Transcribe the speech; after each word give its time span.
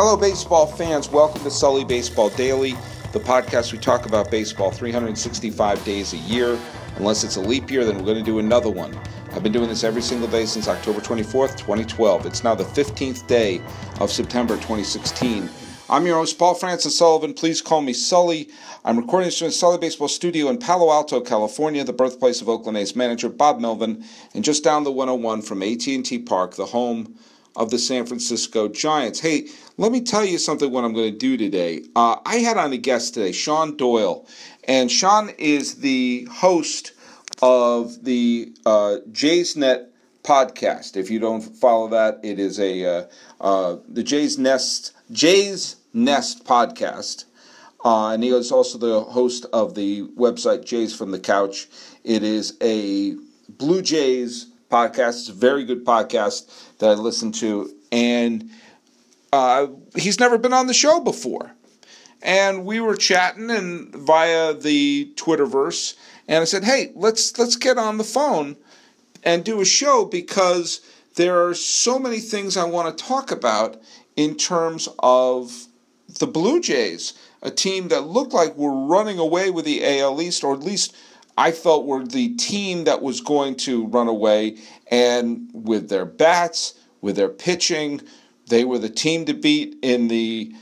Hello, 0.00 0.16
baseball 0.16 0.64
fans. 0.64 1.10
Welcome 1.10 1.42
to 1.42 1.50
Sully 1.50 1.84
Baseball 1.84 2.28
Daily, 2.30 2.76
the 3.10 3.18
podcast 3.18 3.72
we 3.72 3.78
talk 3.78 4.06
about 4.06 4.30
baseball 4.30 4.70
365 4.70 5.84
days 5.84 6.12
a 6.12 6.18
year. 6.18 6.56
Unless 6.98 7.24
it's 7.24 7.34
a 7.34 7.40
leap 7.40 7.68
year, 7.68 7.84
then 7.84 7.98
we're 7.98 8.04
going 8.04 8.16
to 8.18 8.22
do 8.22 8.38
another 8.38 8.70
one. 8.70 8.96
I've 9.32 9.42
been 9.42 9.50
doing 9.50 9.68
this 9.68 9.82
every 9.82 10.02
single 10.02 10.28
day 10.28 10.46
since 10.46 10.68
October 10.68 11.00
24th, 11.00 11.56
2012. 11.56 12.26
It's 12.26 12.44
now 12.44 12.54
the 12.54 12.62
15th 12.62 13.26
day 13.26 13.60
of 13.98 14.12
September 14.12 14.54
2016. 14.54 15.50
I'm 15.90 16.06
your 16.06 16.18
host, 16.18 16.38
Paul 16.38 16.54
Francis 16.54 16.96
Sullivan. 16.96 17.34
Please 17.34 17.60
call 17.60 17.80
me 17.80 17.92
Sully. 17.92 18.50
I'm 18.84 18.98
recording 18.98 19.26
this 19.26 19.40
from 19.40 19.48
the 19.48 19.52
Sully 19.52 19.78
Baseball 19.78 20.06
Studio 20.06 20.48
in 20.48 20.58
Palo 20.58 20.92
Alto, 20.92 21.20
California, 21.20 21.82
the 21.82 21.92
birthplace 21.92 22.40
of 22.40 22.48
Oakland 22.48 22.78
A's 22.78 22.94
manager 22.94 23.28
Bob 23.28 23.58
Melvin, 23.58 24.04
and 24.32 24.44
just 24.44 24.62
down 24.62 24.84
the 24.84 24.92
101 24.92 25.42
from 25.42 25.60
AT&T 25.60 26.20
Park, 26.20 26.54
the 26.54 26.66
home 26.66 27.18
of 27.58 27.70
the 27.70 27.78
San 27.78 28.06
Francisco 28.06 28.68
Giants. 28.68 29.18
Hey, 29.18 29.48
let 29.76 29.90
me 29.92 30.00
tell 30.00 30.24
you 30.24 30.38
something. 30.38 30.70
What 30.70 30.84
I'm 30.84 30.94
going 30.94 31.12
to 31.12 31.18
do 31.18 31.36
today. 31.36 31.82
Uh, 31.94 32.16
I 32.24 32.36
had 32.36 32.56
on 32.56 32.72
a 32.72 32.78
guest 32.78 33.14
today, 33.14 33.32
Shaun 33.32 33.76
Doyle, 33.76 34.26
and 34.66 34.90
Shaun 34.90 35.30
is 35.38 35.76
the 35.76 36.26
host 36.30 36.92
of 37.42 38.04
the 38.04 38.54
uh, 38.64 38.98
Jays 39.10 39.56
Nest 39.56 39.82
podcast. 40.22 40.96
If 40.96 41.10
you 41.10 41.18
don't 41.18 41.40
follow 41.40 41.88
that, 41.88 42.20
it 42.22 42.38
is 42.38 42.60
a 42.60 42.84
uh, 42.84 43.06
uh, 43.40 43.76
the 43.88 44.04
Jays 44.04 44.38
Nest 44.38 44.92
Jays 45.10 45.76
Nest 45.92 46.44
podcast. 46.44 47.24
Uh, 47.84 48.10
and 48.10 48.22
he 48.24 48.30
is 48.30 48.50
also 48.50 48.78
the 48.78 49.00
host 49.00 49.46
of 49.52 49.74
the 49.74 50.02
website 50.16 50.64
Jays 50.64 50.94
from 50.94 51.10
the 51.10 51.18
Couch. 51.18 51.68
It 52.04 52.22
is 52.22 52.56
a 52.60 53.16
Blue 53.48 53.82
Jays 53.82 54.46
podcast. 54.70 55.20
It's 55.20 55.28
a 55.28 55.32
very 55.32 55.64
good 55.64 55.84
podcast 55.84 56.78
that 56.78 56.90
I 56.90 56.94
listen 56.94 57.32
to. 57.32 57.72
And 57.90 58.50
uh, 59.32 59.68
he's 59.96 60.20
never 60.20 60.38
been 60.38 60.52
on 60.52 60.66
the 60.66 60.74
show 60.74 61.00
before. 61.00 61.52
And 62.22 62.64
we 62.64 62.80
were 62.80 62.96
chatting 62.96 63.50
and 63.50 63.94
via 63.94 64.52
the 64.52 65.12
Twitterverse, 65.14 65.94
and 66.26 66.42
I 66.42 66.44
said, 66.46 66.64
"Hey, 66.64 66.90
let's 66.96 67.38
let's 67.38 67.54
get 67.54 67.78
on 67.78 67.96
the 67.96 68.02
phone 68.02 68.56
and 69.22 69.44
do 69.44 69.60
a 69.60 69.64
show 69.64 70.04
because 70.04 70.80
there 71.14 71.46
are 71.46 71.54
so 71.54 71.96
many 71.96 72.18
things 72.18 72.56
I 72.56 72.64
want 72.64 72.96
to 72.96 73.04
talk 73.04 73.30
about 73.30 73.80
in 74.16 74.34
terms 74.34 74.88
of 74.98 75.66
the 76.18 76.26
Blue 76.26 76.60
Jays, 76.60 77.14
a 77.42 77.50
team 77.50 77.88
that 77.88 78.06
looked 78.06 78.32
like 78.32 78.56
we're 78.56 78.86
running 78.86 79.18
away 79.18 79.50
with 79.50 79.64
the 79.64 80.00
AL 80.00 80.20
East, 80.20 80.42
or 80.42 80.54
at 80.54 80.60
least 80.60 80.96
I 81.38 81.52
felt 81.52 81.86
were 81.86 82.04
the 82.04 82.34
team 82.34 82.82
that 82.84 83.00
was 83.00 83.20
going 83.20 83.54
to 83.58 83.86
run 83.86 84.08
away. 84.08 84.56
And 84.88 85.48
with 85.52 85.88
their 85.88 86.04
bats, 86.04 86.74
with 87.00 87.14
their 87.14 87.28
pitching, 87.28 88.00
they 88.48 88.64
were 88.64 88.78
the 88.78 88.88
team 88.90 89.24
to 89.26 89.34
beat 89.34 89.76
in 89.80 90.08
the 90.08 90.52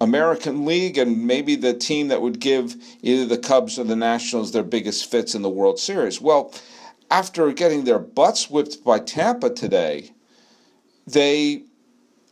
American 0.00 0.66
League 0.66 0.98
and 0.98 1.28
maybe 1.28 1.54
the 1.54 1.74
team 1.74 2.08
that 2.08 2.22
would 2.22 2.40
give 2.40 2.74
either 3.02 3.24
the 3.24 3.38
Cubs 3.38 3.78
or 3.78 3.84
the 3.84 3.94
Nationals 3.94 4.50
their 4.50 4.64
biggest 4.64 5.08
fits 5.08 5.36
in 5.36 5.42
the 5.42 5.48
World 5.48 5.78
Series. 5.78 6.20
Well, 6.20 6.52
after 7.08 7.52
getting 7.52 7.84
their 7.84 8.00
butts 8.00 8.50
whipped 8.50 8.82
by 8.82 8.98
Tampa 8.98 9.50
today, 9.50 10.10
they 11.06 11.62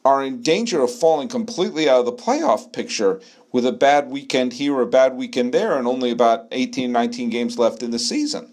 are 0.05 0.25
in 0.25 0.42
danger 0.42 0.83
of 0.83 0.92
falling 0.92 1.28
completely 1.28 1.89
out 1.89 2.00
of 2.00 2.06
the 2.06 2.12
playoff 2.12 2.72
picture 2.72 3.20
with 3.55 3.64
a 3.64 3.72
bad 3.72 4.10
weekend 4.10 4.52
here 4.55 4.80
a 4.80 4.86
bad 4.86 5.14
weekend 5.14 5.55
there 5.55 5.78
and 5.78 5.86
only 5.86 6.10
about 6.10 6.48
18, 6.50 6.91
19 6.91 7.30
games 7.30 7.56
left 7.56 7.84
in 7.84 7.92
the 7.92 8.00
season. 8.00 8.52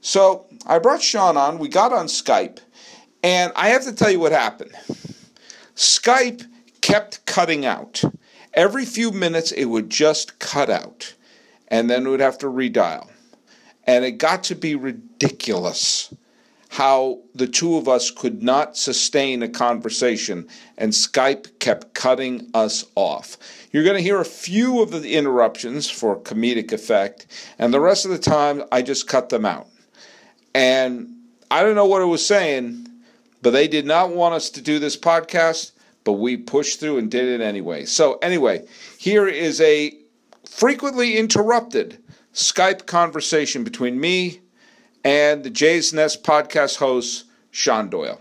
So 0.00 0.46
I 0.66 0.78
brought 0.78 1.02
Shaun 1.02 1.36
on. 1.36 1.58
We 1.58 1.68
got 1.68 1.92
on 1.92 2.06
Skype. 2.06 2.60
And 3.22 3.52
I 3.54 3.68
have 3.68 3.84
to 3.84 3.92
tell 3.92 4.10
you 4.10 4.18
what 4.18 4.32
happened. 4.32 4.72
Skype 5.74 6.46
kept 6.80 7.26
cutting 7.26 7.66
out. 7.66 8.02
Every 8.54 8.86
few 8.86 9.10
minutes, 9.10 9.52
it 9.52 9.66
would 9.66 9.90
just 9.90 10.38
cut 10.38 10.70
out. 10.70 11.12
And 11.68 11.90
then 11.90 12.08
would 12.08 12.20
have 12.20 12.38
to 12.38 12.46
redial. 12.46 13.10
And 13.84 14.02
it 14.06 14.12
got 14.12 14.44
to 14.44 14.54
be 14.54 14.74
ridiculous 14.74 16.14
how 16.70 17.20
the 17.34 17.46
two 17.46 17.76
of 17.76 17.88
us 17.88 18.10
could 18.10 18.42
not 18.42 18.76
sustain 18.76 19.42
a 19.42 19.48
conversation, 19.48 20.48
and 20.76 20.92
Skype 20.92 21.58
kept 21.58 21.94
cutting 21.94 22.50
us 22.54 22.84
off. 22.94 23.36
You're 23.72 23.84
going 23.84 23.96
to 23.96 24.02
hear 24.02 24.20
a 24.20 24.24
few 24.24 24.82
of 24.82 24.90
the 24.90 25.14
interruptions 25.14 25.88
for 25.88 26.18
comedic 26.20 26.72
effect, 26.72 27.26
and 27.58 27.72
the 27.72 27.80
rest 27.80 28.04
of 28.04 28.10
the 28.10 28.18
time, 28.18 28.64
I 28.72 28.82
just 28.82 29.08
cut 29.08 29.28
them 29.28 29.44
out. 29.44 29.68
And 30.54 31.14
I 31.50 31.62
don't 31.62 31.74
know 31.74 31.86
what 31.86 32.02
it 32.02 32.06
was 32.06 32.26
saying, 32.26 32.88
but 33.42 33.50
they 33.50 33.68
did 33.68 33.86
not 33.86 34.10
want 34.10 34.34
us 34.34 34.50
to 34.50 34.60
do 34.60 34.78
this 34.78 34.96
podcast, 34.96 35.72
but 36.02 36.14
we 36.14 36.36
pushed 36.36 36.80
through 36.80 36.98
and 36.98 37.10
did 37.10 37.24
it 37.28 37.40
anyway. 37.40 37.84
So, 37.84 38.18
anyway, 38.22 38.66
here 38.98 39.28
is 39.28 39.60
a 39.60 39.92
frequently 40.48 41.16
interrupted 41.16 42.02
Skype 42.32 42.86
conversation 42.86 43.64
between 43.64 44.00
me 44.00 44.40
and 45.06 45.44
the 45.44 45.50
Jays 45.50 45.92
Nest 45.92 46.24
podcast 46.24 46.78
host, 46.78 47.26
Shaun 47.52 47.88
Doyle. 47.88 48.20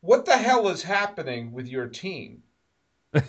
What 0.00 0.26
the 0.26 0.36
hell 0.36 0.68
is 0.68 0.80
happening 0.80 1.50
with 1.50 1.66
your 1.66 1.88
team? 1.88 2.44
yeah, 3.12 3.22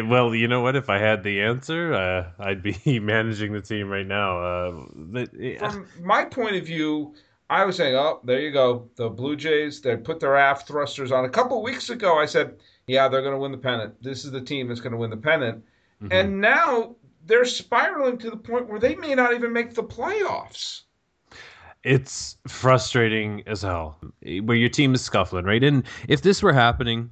well, 0.00 0.34
you 0.34 0.48
know 0.48 0.62
what? 0.62 0.74
If 0.74 0.88
I 0.88 0.96
had 0.96 1.22
the 1.22 1.42
answer, 1.42 1.92
uh, 1.92 2.30
I'd 2.38 2.62
be 2.62 2.78
managing 2.98 3.52
the 3.52 3.60
team 3.60 3.90
right 3.90 4.06
now. 4.06 4.38
Uh, 4.38 4.86
but, 4.94 5.28
From 5.58 5.86
my 6.00 6.24
point 6.24 6.56
of 6.56 6.64
view, 6.64 7.14
I 7.50 7.66
was 7.66 7.76
saying, 7.76 7.94
oh, 7.94 8.20
there 8.24 8.40
you 8.40 8.52
go. 8.52 8.88
The 8.96 9.10
Blue 9.10 9.36
Jays, 9.36 9.82
they 9.82 9.98
put 9.98 10.18
their 10.18 10.38
aft 10.38 10.66
thrusters 10.66 11.12
on. 11.12 11.26
A 11.26 11.28
couple 11.28 11.62
weeks 11.62 11.90
ago, 11.90 12.18
I 12.18 12.24
said, 12.24 12.56
yeah, 12.86 13.06
they're 13.06 13.20
going 13.20 13.34
to 13.34 13.38
win 13.38 13.52
the 13.52 13.58
pennant. 13.58 14.02
This 14.02 14.24
is 14.24 14.30
the 14.30 14.40
team 14.40 14.68
that's 14.68 14.80
going 14.80 14.92
to 14.92 14.98
win 14.98 15.10
the 15.10 15.18
pennant. 15.18 15.62
Mm-hmm. 16.02 16.10
And 16.10 16.40
now 16.40 16.96
they're 17.26 17.44
spiraling 17.44 18.18
to 18.18 18.30
the 18.30 18.36
point 18.36 18.68
where 18.68 18.80
they 18.80 18.94
may 18.96 19.14
not 19.14 19.34
even 19.34 19.52
make 19.52 19.74
the 19.74 19.82
playoffs. 19.82 20.82
It's 21.84 22.36
frustrating 22.46 23.42
as 23.46 23.62
hell. 23.62 23.98
Where 24.22 24.56
your 24.56 24.68
team 24.68 24.94
is 24.94 25.02
scuffling, 25.02 25.44
right? 25.44 25.62
And 25.62 25.84
if 26.08 26.22
this 26.22 26.42
were 26.42 26.52
happening 26.52 27.10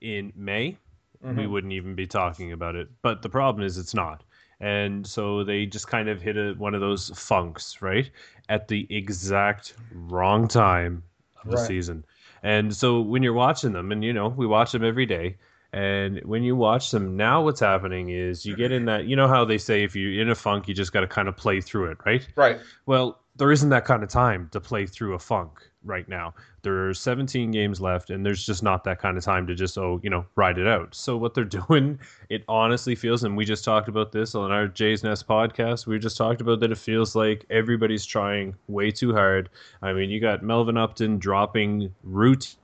in 0.00 0.32
May, 0.36 0.76
mm-hmm. 1.24 1.38
we 1.38 1.46
wouldn't 1.46 1.72
even 1.72 1.94
be 1.94 2.06
talking 2.06 2.52
about 2.52 2.76
it. 2.76 2.88
But 3.02 3.22
the 3.22 3.30
problem 3.30 3.64
is 3.64 3.78
it's 3.78 3.94
not. 3.94 4.22
And 4.60 5.06
so 5.06 5.42
they 5.42 5.64
just 5.64 5.88
kind 5.88 6.08
of 6.08 6.20
hit 6.20 6.36
a, 6.36 6.52
one 6.58 6.74
of 6.74 6.82
those 6.82 7.10
funks, 7.18 7.80
right? 7.80 8.10
At 8.50 8.68
the 8.68 8.86
exact 8.90 9.74
wrong 9.92 10.48
time 10.48 11.02
of 11.42 11.50
the 11.50 11.56
right. 11.56 11.66
season. 11.66 12.04
And 12.42 12.74
so 12.74 13.00
when 13.00 13.22
you're 13.22 13.32
watching 13.32 13.72
them, 13.72 13.90
and 13.90 14.04
you 14.04 14.12
know, 14.12 14.28
we 14.28 14.46
watch 14.46 14.72
them 14.72 14.84
every 14.84 15.06
day, 15.06 15.36
and 15.72 16.20
when 16.24 16.42
you 16.42 16.56
watch 16.56 16.90
them 16.90 17.16
now, 17.16 17.42
what's 17.42 17.60
happening 17.60 18.10
is 18.10 18.44
you 18.44 18.56
get 18.56 18.72
in 18.72 18.86
that, 18.86 19.04
you 19.04 19.14
know 19.14 19.28
how 19.28 19.44
they 19.44 19.58
say 19.58 19.84
if 19.84 19.94
you're 19.94 20.20
in 20.20 20.30
a 20.30 20.34
funk, 20.34 20.66
you 20.66 20.74
just 20.74 20.92
got 20.92 21.00
to 21.00 21.06
kind 21.06 21.28
of 21.28 21.36
play 21.36 21.60
through 21.60 21.90
it, 21.90 21.98
right? 22.04 22.26
Right. 22.34 22.58
Well, 22.86 23.20
there 23.36 23.52
isn't 23.52 23.68
that 23.70 23.84
kind 23.84 24.02
of 24.02 24.08
time 24.08 24.48
to 24.52 24.60
play 24.60 24.84
through 24.84 25.14
a 25.14 25.18
funk 25.18 25.62
right 25.84 26.08
now. 26.08 26.34
There 26.62 26.88
are 26.88 26.92
17 26.92 27.52
games 27.52 27.80
left, 27.80 28.10
and 28.10 28.26
there's 28.26 28.44
just 28.44 28.62
not 28.62 28.84
that 28.84 28.98
kind 28.98 29.16
of 29.16 29.24
time 29.24 29.46
to 29.46 29.54
just, 29.54 29.78
oh, 29.78 30.00
you 30.02 30.10
know, 30.10 30.26
ride 30.34 30.58
it 30.58 30.66
out. 30.66 30.94
So 30.94 31.16
what 31.16 31.34
they're 31.34 31.44
doing, 31.68 32.00
it 32.28 32.44
honestly 32.48 32.94
feels, 32.94 33.22
and 33.24 33.36
we 33.36 33.44
just 33.44 33.64
talked 33.64 33.88
about 33.88 34.12
this 34.12 34.34
on 34.34 34.50
our 34.50 34.66
Jays 34.66 35.04
Nest 35.04 35.26
podcast. 35.28 35.86
We 35.86 35.98
just 35.98 36.16
talked 36.16 36.40
about 36.40 36.60
that 36.60 36.72
it 36.72 36.78
feels 36.78 37.14
like 37.14 37.46
everybody's 37.48 38.04
trying 38.04 38.54
way 38.66 38.90
too 38.90 39.14
hard. 39.14 39.48
I 39.80 39.92
mean, 39.92 40.10
you 40.10 40.20
got 40.20 40.42
Melvin 40.42 40.76
Upton 40.76 41.18
dropping 41.18 41.94
routine 42.02 42.59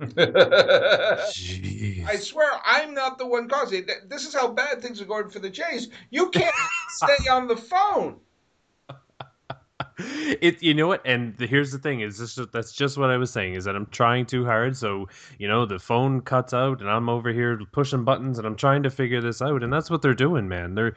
I 0.00 1.16
swear 2.18 2.50
I'm 2.64 2.94
not 2.94 3.18
the 3.18 3.26
one 3.26 3.48
causing 3.48 3.84
it. 3.88 4.10
This 4.10 4.26
is 4.26 4.34
how 4.34 4.48
bad 4.48 4.82
things 4.82 5.00
are 5.00 5.04
going 5.04 5.30
for 5.30 5.38
the 5.38 5.50
Jays. 5.50 5.88
You 6.10 6.30
can't 6.30 6.54
stay 6.88 7.28
on 7.30 7.46
the 7.46 7.56
phone. 7.56 8.16
It 9.96 10.60
you 10.60 10.74
know 10.74 10.88
what 10.88 11.02
and 11.06 11.36
the, 11.36 11.46
here's 11.46 11.70
the 11.70 11.78
thing 11.78 12.00
is 12.00 12.18
this 12.18 12.38
that's 12.52 12.72
just 12.72 12.98
what 12.98 13.10
I 13.10 13.16
was 13.16 13.30
saying 13.30 13.54
is 13.54 13.64
that 13.64 13.76
I'm 13.76 13.86
trying 13.86 14.26
too 14.26 14.44
hard 14.44 14.76
so 14.76 15.08
you 15.38 15.46
know 15.46 15.66
the 15.66 15.78
phone 15.78 16.20
cuts 16.20 16.52
out 16.52 16.80
and 16.80 16.90
I'm 16.90 17.08
over 17.08 17.32
here 17.32 17.60
pushing 17.70 18.02
buttons 18.02 18.38
and 18.38 18.46
I'm 18.46 18.56
trying 18.56 18.82
to 18.82 18.90
figure 18.90 19.20
this 19.20 19.40
out 19.40 19.62
and 19.62 19.72
that's 19.72 19.90
what 19.90 20.02
they're 20.02 20.12
doing 20.12 20.48
man 20.48 20.74
they're 20.74 20.96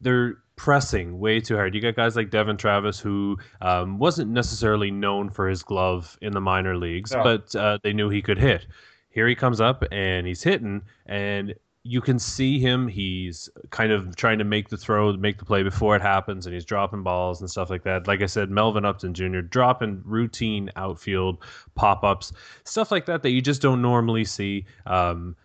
they're 0.00 0.38
pressing 0.60 1.18
way 1.18 1.40
too 1.40 1.56
hard. 1.56 1.74
You 1.74 1.80
got 1.80 1.96
guys 1.96 2.16
like 2.16 2.28
Devon 2.28 2.58
Travis, 2.58 3.00
who 3.00 3.38
um, 3.62 3.98
wasn't 3.98 4.30
necessarily 4.30 4.90
known 4.90 5.30
for 5.30 5.48
his 5.48 5.62
glove 5.62 6.18
in 6.20 6.34
the 6.34 6.40
minor 6.42 6.76
leagues, 6.76 7.12
no. 7.12 7.22
but 7.22 7.56
uh, 7.56 7.78
they 7.82 7.94
knew 7.94 8.10
he 8.10 8.20
could 8.20 8.36
hit. 8.36 8.66
Here 9.08 9.26
he 9.26 9.34
comes 9.34 9.62
up 9.62 9.82
and 9.90 10.26
he's 10.26 10.42
hitting, 10.42 10.82
and 11.06 11.54
you 11.82 12.02
can 12.02 12.18
see 12.18 12.58
him. 12.58 12.88
He's 12.88 13.48
kind 13.70 13.90
of 13.90 14.14
trying 14.16 14.36
to 14.36 14.44
make 14.44 14.68
the 14.68 14.76
throw, 14.76 15.10
make 15.14 15.38
the 15.38 15.46
play 15.46 15.62
before 15.62 15.96
it 15.96 16.02
happens, 16.02 16.44
and 16.44 16.52
he's 16.52 16.66
dropping 16.66 17.02
balls 17.02 17.40
and 17.40 17.50
stuff 17.50 17.70
like 17.70 17.84
that. 17.84 18.06
Like 18.06 18.20
I 18.20 18.26
said, 18.26 18.50
Melvin 18.50 18.84
Upton 18.84 19.14
Jr. 19.14 19.40
dropping 19.40 20.02
routine 20.04 20.68
outfield 20.76 21.42
pop 21.74 22.04
ups, 22.04 22.34
stuff 22.64 22.90
like 22.90 23.06
that 23.06 23.22
that 23.22 23.30
you 23.30 23.40
just 23.40 23.62
don't 23.62 23.80
normally 23.80 24.26
see. 24.26 24.66
Um, 24.84 25.36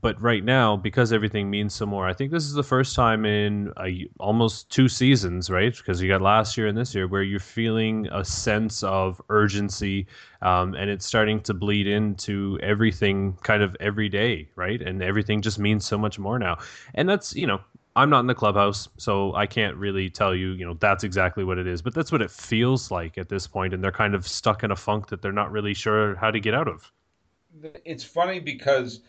but 0.00 0.20
right 0.22 0.44
now, 0.44 0.76
because 0.76 1.12
everything 1.12 1.50
means 1.50 1.74
so 1.74 1.84
more, 1.84 2.06
I 2.06 2.12
think 2.12 2.30
this 2.30 2.44
is 2.44 2.52
the 2.52 2.62
first 2.62 2.94
time 2.94 3.24
in 3.24 3.72
a, 3.82 4.08
almost 4.20 4.70
two 4.70 4.88
seasons, 4.88 5.50
right? 5.50 5.76
Because 5.76 6.00
you 6.00 6.08
got 6.08 6.22
last 6.22 6.56
year 6.56 6.68
and 6.68 6.78
this 6.78 6.94
year 6.94 7.08
where 7.08 7.24
you're 7.24 7.40
feeling 7.40 8.06
a 8.12 8.24
sense 8.24 8.84
of 8.84 9.20
urgency, 9.30 10.06
um, 10.42 10.74
and 10.74 10.88
it's 10.88 11.04
starting 11.04 11.40
to 11.40 11.54
bleed 11.54 11.88
into 11.88 12.56
everything 12.62 13.36
kind 13.42 13.64
of 13.64 13.76
every 13.80 14.08
day, 14.08 14.48
right? 14.54 14.80
And 14.80 15.02
everything 15.02 15.42
just 15.42 15.58
means 15.58 15.84
so 15.84 15.98
much 15.98 16.20
more 16.20 16.38
now. 16.38 16.58
And 16.94 17.08
that's, 17.08 17.34
you 17.34 17.48
know, 17.48 17.60
I'm 17.96 18.10
not 18.10 18.20
in 18.20 18.28
the 18.28 18.34
clubhouse, 18.34 18.88
so 18.96 19.34
I 19.34 19.46
can't 19.46 19.76
really 19.76 20.08
tell 20.08 20.36
you, 20.36 20.52
you 20.52 20.64
know, 20.64 20.74
that's 20.74 21.02
exactly 21.02 21.42
what 21.42 21.58
it 21.58 21.66
is. 21.66 21.82
But 21.82 21.94
that's 21.94 22.12
what 22.12 22.22
it 22.22 22.30
feels 22.30 22.92
like 22.92 23.18
at 23.18 23.28
this 23.28 23.48
point, 23.48 23.74
and 23.74 23.82
they're 23.82 23.90
kind 23.90 24.14
of 24.14 24.26
stuck 24.28 24.62
in 24.62 24.70
a 24.70 24.76
funk 24.76 25.08
that 25.08 25.20
they're 25.20 25.32
not 25.32 25.50
really 25.50 25.74
sure 25.74 26.14
how 26.14 26.30
to 26.30 26.38
get 26.38 26.54
out 26.54 26.68
of. 26.68 26.92
It's 27.84 28.04
funny 28.04 28.38
because 28.38 29.00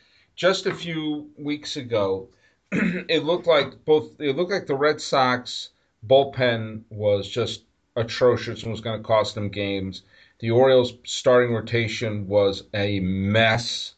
just 0.42 0.66
a 0.66 0.74
few 0.74 1.30
weeks 1.38 1.78
ago, 1.78 2.28
it 2.72 3.24
looked 3.24 3.46
like 3.46 3.86
both 3.86 4.20
it 4.20 4.36
looked 4.36 4.50
like 4.50 4.66
the 4.66 4.74
Red 4.74 5.00
Sox 5.00 5.70
bullpen 6.08 6.82
was 6.90 7.30
just 7.30 7.62
atrocious 7.96 8.64
and 8.64 8.72
was 8.72 8.82
going 8.82 9.00
to 9.00 9.08
cost 9.08 9.36
them 9.36 9.50
games. 9.50 10.02
The 10.40 10.50
Orioles 10.50 10.94
starting 11.04 11.54
rotation 11.54 12.28
was 12.28 12.64
a 12.74 13.02
mess. 13.02 13.94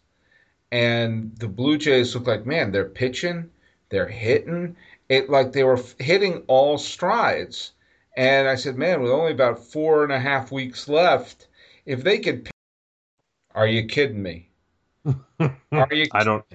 And 0.70 1.34
the 1.38 1.48
Blue 1.48 1.78
Jays 1.78 2.14
looked 2.14 2.28
like, 2.28 2.46
man, 2.46 2.74
they're 2.74 2.90
pitching, 2.90 3.50
they're 3.88 4.10
hitting. 4.10 4.76
It 5.08 5.30
like 5.30 5.54
they 5.54 5.64
were 5.64 5.80
hitting 5.98 6.44
all 6.48 6.78
strides. 6.78 7.72
And 8.18 8.50
I 8.50 8.56
said, 8.56 8.78
man, 8.78 9.02
with 9.02 9.12
only 9.12 9.32
about 9.32 9.64
four 9.64 10.04
and 10.04 10.12
a 10.12 10.20
half 10.20 10.52
weeks 10.52 10.90
left, 10.90 11.48
if 11.86 12.04
they 12.04 12.20
could, 12.20 12.50
are 13.56 13.68
you 13.68 13.86
kidding 13.86 14.22
me? 14.22 14.50
Are 15.06 15.94
you? 15.94 16.06
I 16.12 16.24
don't. 16.24 16.46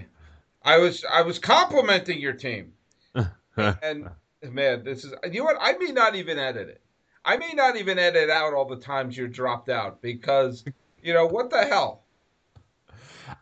I 0.62 0.78
was 0.78 1.04
I 1.10 1.22
was 1.22 1.38
complimenting 1.38 2.20
your 2.20 2.32
team, 2.32 2.72
and 3.56 4.08
man, 4.42 4.84
this 4.84 5.04
is 5.04 5.14
you 5.30 5.40
know 5.40 5.44
what? 5.44 5.56
I 5.60 5.72
may 5.72 5.92
not 5.92 6.14
even 6.14 6.38
edit 6.38 6.68
it. 6.68 6.82
I 7.24 7.36
may 7.36 7.52
not 7.52 7.76
even 7.76 7.98
edit 7.98 8.30
out 8.30 8.54
all 8.54 8.64
the 8.64 8.76
times 8.76 9.16
you're 9.16 9.28
dropped 9.28 9.68
out 9.68 10.00
because 10.00 10.64
you 11.02 11.12
know 11.12 11.26
what 11.26 11.50
the 11.50 11.64
hell. 11.64 12.04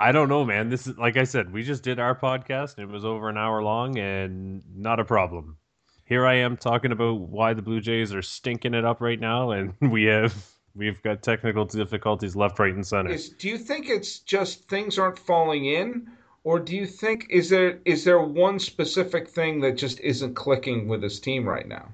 I 0.00 0.12
don't 0.12 0.28
know, 0.28 0.44
man. 0.44 0.68
This 0.68 0.86
is 0.86 0.98
like 0.98 1.16
I 1.16 1.24
said, 1.24 1.52
we 1.52 1.62
just 1.62 1.82
did 1.82 2.00
our 2.00 2.14
podcast 2.14 2.78
and 2.78 2.88
it 2.88 2.92
was 2.92 3.04
over 3.04 3.28
an 3.28 3.38
hour 3.38 3.62
long 3.62 3.98
and 3.98 4.62
not 4.74 5.00
a 5.00 5.04
problem. 5.04 5.56
Here 6.04 6.26
I 6.26 6.34
am 6.34 6.56
talking 6.56 6.92
about 6.92 7.20
why 7.20 7.52
the 7.54 7.62
Blue 7.62 7.80
Jays 7.80 8.14
are 8.14 8.22
stinking 8.22 8.74
it 8.74 8.84
up 8.84 9.00
right 9.00 9.18
now, 9.18 9.50
and 9.50 9.74
we 9.80 10.04
have 10.04 10.34
We've 10.76 11.02
got 11.02 11.22
technical 11.22 11.64
difficulties 11.64 12.36
left, 12.36 12.58
right, 12.58 12.74
and 12.74 12.86
center. 12.86 13.10
Is, 13.10 13.30
do 13.30 13.48
you 13.48 13.56
think 13.56 13.88
it's 13.88 14.18
just 14.18 14.68
things 14.68 14.98
aren't 14.98 15.18
falling 15.18 15.64
in, 15.64 16.10
or 16.44 16.58
do 16.58 16.76
you 16.76 16.86
think 16.86 17.26
is 17.30 17.48
there 17.48 17.80
is 17.84 18.04
there 18.04 18.20
one 18.20 18.58
specific 18.58 19.26
thing 19.28 19.60
that 19.60 19.78
just 19.78 20.00
isn't 20.00 20.34
clicking 20.34 20.86
with 20.86 21.00
this 21.00 21.18
team 21.18 21.48
right 21.48 21.66
now? 21.66 21.88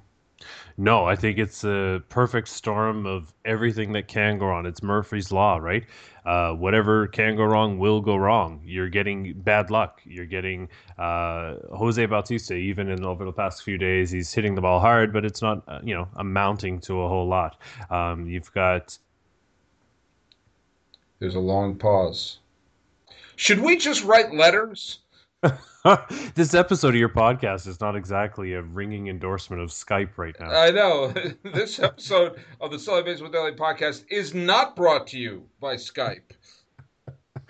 No, 0.76 1.04
I 1.04 1.16
think 1.16 1.38
it's 1.38 1.64
a 1.64 2.02
perfect 2.08 2.48
storm 2.48 3.06
of 3.06 3.32
everything 3.44 3.92
that 3.92 4.08
can 4.08 4.38
go 4.38 4.46
wrong. 4.46 4.66
It's 4.66 4.82
Murphy's 4.82 5.30
Law, 5.30 5.58
right? 5.58 5.84
Uh, 6.24 6.52
whatever 6.52 7.08
can 7.08 7.36
go 7.36 7.44
wrong 7.44 7.78
will 7.78 8.00
go 8.00 8.16
wrong. 8.16 8.62
You're 8.64 8.88
getting 8.88 9.34
bad 9.34 9.70
luck. 9.70 10.00
You're 10.04 10.26
getting 10.26 10.69
uh, 10.98 11.56
Jose 11.76 12.04
Bautista, 12.06 12.54
even 12.54 12.88
in 12.88 13.04
over 13.04 13.24
the 13.24 13.32
past 13.32 13.62
few 13.64 13.76
days, 13.76 14.10
he's 14.10 14.32
hitting 14.32 14.54
the 14.54 14.60
ball 14.60 14.80
hard, 14.80 15.12
but 15.12 15.24
it's 15.24 15.42
not, 15.42 15.62
uh, 15.69 15.80
you 15.82 15.94
know, 15.94 16.08
amounting 16.16 16.80
to 16.82 17.02
a 17.02 17.08
whole 17.08 17.26
lot. 17.26 17.60
Um, 17.90 18.26
you've 18.28 18.52
got. 18.52 18.96
There's 21.19 21.34
a 21.34 21.40
long 21.40 21.76
pause. 21.76 22.38
Should 23.36 23.60
we 23.60 23.76
just 23.76 24.04
write 24.04 24.32
letters? 24.32 25.00
this 26.34 26.54
episode 26.54 26.90
of 26.90 26.94
your 26.94 27.08
podcast 27.08 27.66
is 27.66 27.80
not 27.80 27.96
exactly 27.96 28.52
a 28.52 28.62
ringing 28.62 29.08
endorsement 29.08 29.60
of 29.60 29.70
Skype 29.70 30.16
right 30.16 30.36
now. 30.38 30.50
I 30.50 30.70
know. 30.70 31.08
this 31.44 31.78
episode 31.78 32.40
of 32.60 32.70
the 32.70 32.78
Sully 32.78 33.02
Baseball 33.02 33.30
Daily 33.30 33.52
podcast 33.52 34.04
is 34.08 34.34
not 34.34 34.76
brought 34.76 35.06
to 35.08 35.18
you 35.18 35.44
by 35.60 35.74
Skype. 35.74 36.32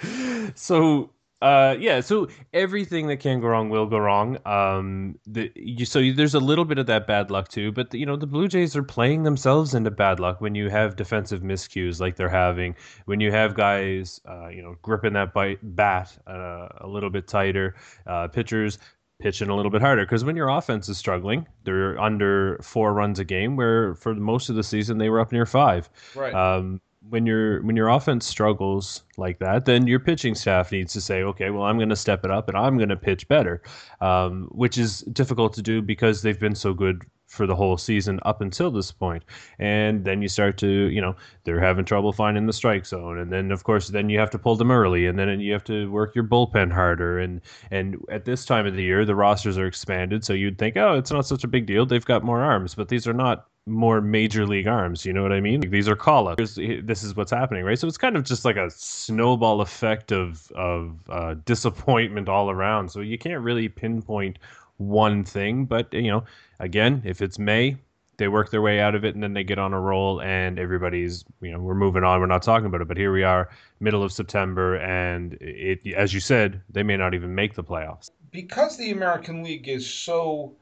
so 0.54 1.10
uh, 1.42 1.76
yeah, 1.80 2.00
so 2.00 2.28
everything 2.52 3.08
that 3.08 3.16
can 3.16 3.40
go 3.40 3.48
wrong 3.48 3.68
will 3.68 3.86
go 3.86 3.98
wrong. 3.98 4.38
Um, 4.46 5.18
the 5.26 5.50
you, 5.56 5.84
so 5.84 6.00
there's 6.12 6.34
a 6.34 6.40
little 6.40 6.64
bit 6.64 6.78
of 6.78 6.86
that 6.86 7.08
bad 7.08 7.32
luck 7.32 7.48
too, 7.48 7.72
but 7.72 7.90
the, 7.90 7.98
you 7.98 8.06
know 8.06 8.14
the 8.14 8.28
Blue 8.28 8.46
Jays 8.46 8.76
are 8.76 8.84
playing 8.84 9.24
themselves 9.24 9.74
into 9.74 9.90
bad 9.90 10.20
luck 10.20 10.40
when 10.40 10.54
you 10.54 10.70
have 10.70 10.94
defensive 10.94 11.42
miscues 11.42 12.00
like 12.00 12.14
they're 12.14 12.28
having, 12.28 12.76
when 13.06 13.18
you 13.18 13.32
have 13.32 13.54
guys, 13.54 14.20
uh, 14.28 14.48
you 14.48 14.62
know, 14.62 14.76
gripping 14.82 15.14
that 15.14 15.34
bite, 15.34 15.58
bat 15.62 16.16
uh, 16.28 16.68
a 16.78 16.86
little 16.86 17.10
bit 17.10 17.26
tighter, 17.26 17.74
uh, 18.06 18.28
pitchers 18.28 18.78
pitching 19.20 19.48
a 19.48 19.56
little 19.56 19.70
bit 19.70 19.80
harder 19.80 20.04
because 20.04 20.24
when 20.24 20.36
your 20.36 20.48
offense 20.48 20.88
is 20.88 20.96
struggling, 20.96 21.44
they're 21.64 21.98
under 22.00 22.60
four 22.62 22.92
runs 22.92 23.18
a 23.18 23.24
game, 23.24 23.56
where 23.56 23.96
for 23.96 24.14
most 24.14 24.48
of 24.48 24.54
the 24.54 24.62
season 24.62 24.98
they 24.98 25.08
were 25.08 25.18
up 25.18 25.32
near 25.32 25.46
five. 25.46 25.90
Right. 26.14 26.32
Um, 26.32 26.80
when 27.08 27.26
your 27.26 27.62
when 27.62 27.76
your 27.76 27.88
offense 27.88 28.26
struggles 28.26 29.02
like 29.16 29.38
that, 29.38 29.64
then 29.64 29.86
your 29.86 30.00
pitching 30.00 30.34
staff 30.34 30.72
needs 30.72 30.92
to 30.92 31.00
say, 31.00 31.22
okay, 31.22 31.50
well, 31.50 31.64
I'm 31.64 31.76
going 31.76 31.88
to 31.88 31.96
step 31.96 32.24
it 32.24 32.30
up 32.30 32.48
and 32.48 32.56
I'm 32.56 32.76
going 32.76 32.88
to 32.88 32.96
pitch 32.96 33.28
better, 33.28 33.62
um, 34.00 34.48
which 34.52 34.78
is 34.78 35.00
difficult 35.12 35.52
to 35.54 35.62
do 35.62 35.82
because 35.82 36.22
they've 36.22 36.38
been 36.38 36.54
so 36.54 36.72
good 36.72 37.04
for 37.26 37.46
the 37.46 37.56
whole 37.56 37.78
season 37.78 38.20
up 38.24 38.42
until 38.42 38.70
this 38.70 38.92
point. 38.92 39.24
And 39.58 40.04
then 40.04 40.20
you 40.20 40.28
start 40.28 40.58
to, 40.58 40.68
you 40.68 41.00
know, 41.00 41.16
they're 41.44 41.60
having 41.60 41.86
trouble 41.86 42.12
finding 42.12 42.46
the 42.46 42.52
strike 42.52 42.84
zone, 42.84 43.18
and 43.18 43.32
then 43.32 43.50
of 43.50 43.64
course, 43.64 43.88
then 43.88 44.10
you 44.10 44.18
have 44.18 44.30
to 44.30 44.38
pull 44.38 44.56
them 44.56 44.70
early, 44.70 45.06
and 45.06 45.18
then 45.18 45.40
you 45.40 45.52
have 45.52 45.64
to 45.64 45.90
work 45.90 46.14
your 46.14 46.24
bullpen 46.24 46.72
harder. 46.72 47.18
And 47.18 47.40
and 47.70 47.96
at 48.10 48.26
this 48.26 48.44
time 48.44 48.66
of 48.66 48.76
the 48.76 48.82
year, 48.82 49.04
the 49.04 49.14
rosters 49.14 49.58
are 49.58 49.66
expanded, 49.66 50.24
so 50.24 50.34
you'd 50.34 50.58
think, 50.58 50.76
oh, 50.76 50.94
it's 50.94 51.10
not 51.10 51.26
such 51.26 51.42
a 51.42 51.48
big 51.48 51.66
deal. 51.66 51.86
They've 51.86 52.04
got 52.04 52.22
more 52.22 52.42
arms, 52.42 52.74
but 52.74 52.88
these 52.88 53.06
are 53.06 53.14
not 53.14 53.46
more 53.66 54.00
major 54.00 54.46
league 54.46 54.66
arms. 54.66 55.06
You 55.06 55.12
know 55.12 55.22
what 55.22 55.32
I 55.32 55.40
mean? 55.40 55.60
Like 55.60 55.70
these 55.70 55.88
are 55.88 55.96
call 55.96 56.28
ups. 56.28 56.56
This 56.56 57.02
is 57.02 57.14
what's 57.16 57.30
happening, 57.30 57.64
right? 57.64 57.78
So 57.78 57.86
it's 57.86 57.98
kind 57.98 58.16
of 58.16 58.24
just 58.24 58.44
like 58.44 58.56
a 58.56 58.70
snowball 58.70 59.60
effect 59.60 60.12
of 60.12 60.50
of 60.52 60.98
uh, 61.08 61.34
disappointment 61.44 62.28
all 62.28 62.50
around. 62.50 62.90
So 62.90 63.00
you 63.00 63.18
can't 63.18 63.40
really 63.40 63.68
pinpoint 63.68 64.38
one 64.78 65.24
thing, 65.24 65.64
but 65.64 65.92
you 65.92 66.10
know, 66.10 66.24
again, 66.58 67.02
if 67.04 67.22
it's 67.22 67.38
May, 67.38 67.76
they 68.16 68.28
work 68.28 68.50
their 68.50 68.62
way 68.62 68.80
out 68.80 68.94
of 68.94 69.04
it 69.04 69.14
and 69.14 69.22
then 69.22 69.32
they 69.32 69.44
get 69.44 69.58
on 69.58 69.72
a 69.72 69.80
roll 69.80 70.20
and 70.22 70.58
everybody's 70.58 71.24
you 71.40 71.50
know 71.50 71.58
we're 71.58 71.74
moving 71.74 72.04
on 72.04 72.20
we're 72.20 72.26
not 72.26 72.42
talking 72.42 72.66
about 72.66 72.80
it 72.80 72.86
but 72.86 72.96
here 72.96 73.12
we 73.12 73.22
are 73.22 73.48
middle 73.80 74.02
of 74.02 74.12
september 74.12 74.76
and 74.76 75.34
it 75.40 75.80
as 75.94 76.14
you 76.14 76.20
said 76.20 76.60
they 76.70 76.82
may 76.82 76.96
not 76.96 77.14
even 77.14 77.34
make 77.34 77.54
the 77.54 77.64
playoffs 77.64 78.10
because 78.30 78.76
the 78.76 78.90
american 78.90 79.42
league 79.42 79.68
is 79.68 79.88
so 79.88 80.54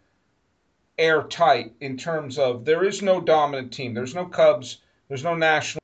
airtight 1.00 1.72
in 1.80 1.96
terms 1.96 2.38
of 2.38 2.64
there 2.64 2.84
is 2.84 3.02
no 3.02 3.20
dominant 3.20 3.72
team. 3.72 3.94
There's 3.94 4.14
no 4.14 4.26
Cubs. 4.26 4.78
There's 5.08 5.24
no 5.24 5.34
national. 5.34 5.80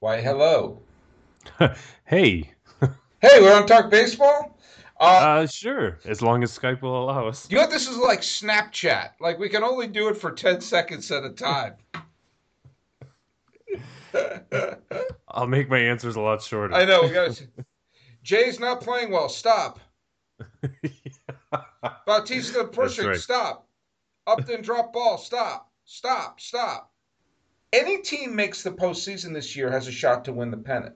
Why, 0.00 0.20
hello. 0.20 0.82
hey. 2.04 2.50
hey, 3.20 3.40
we 3.40 3.46
want 3.46 3.66
to 3.66 3.72
talk 3.74 3.90
baseball? 3.90 4.56
Uh, 5.00 5.04
uh, 5.04 5.46
sure, 5.46 5.98
as 6.04 6.22
long 6.22 6.42
as 6.42 6.56
Skype 6.56 6.82
will 6.82 7.02
allow 7.02 7.26
us. 7.26 7.50
You 7.50 7.58
know, 7.58 7.66
this 7.68 7.88
is 7.88 7.96
like 7.96 8.20
Snapchat. 8.20 9.10
Like, 9.20 9.38
we 9.38 9.48
can 9.48 9.64
only 9.64 9.88
do 9.88 10.08
it 10.08 10.16
for 10.16 10.30
10 10.30 10.60
seconds 10.60 11.10
at 11.10 11.24
a 11.24 11.30
time. 11.30 11.74
I'll 15.28 15.48
make 15.48 15.68
my 15.68 15.78
answers 15.78 16.16
a 16.16 16.20
lot 16.20 16.42
shorter. 16.42 16.74
I 16.74 16.84
know. 16.84 17.02
We 17.02 17.10
gotta... 17.10 17.42
Jay's 18.22 18.60
not 18.60 18.80
playing 18.80 19.10
well. 19.10 19.28
Stop. 19.28 19.80
Bautista 22.06 22.64
pushing, 22.64 23.06
right. 23.06 23.16
stop. 23.16 23.66
Upton 24.26 24.62
drop 24.62 24.92
ball, 24.92 25.18
stop, 25.18 25.70
stop, 25.84 26.40
stop. 26.40 26.90
Any 27.72 27.98
team 27.98 28.34
makes 28.34 28.62
the 28.62 28.70
postseason 28.70 29.34
this 29.34 29.54
year 29.54 29.70
has 29.70 29.86
a 29.86 29.92
shot 29.92 30.24
to 30.24 30.32
win 30.32 30.50
the 30.50 30.56
pennant. 30.56 30.94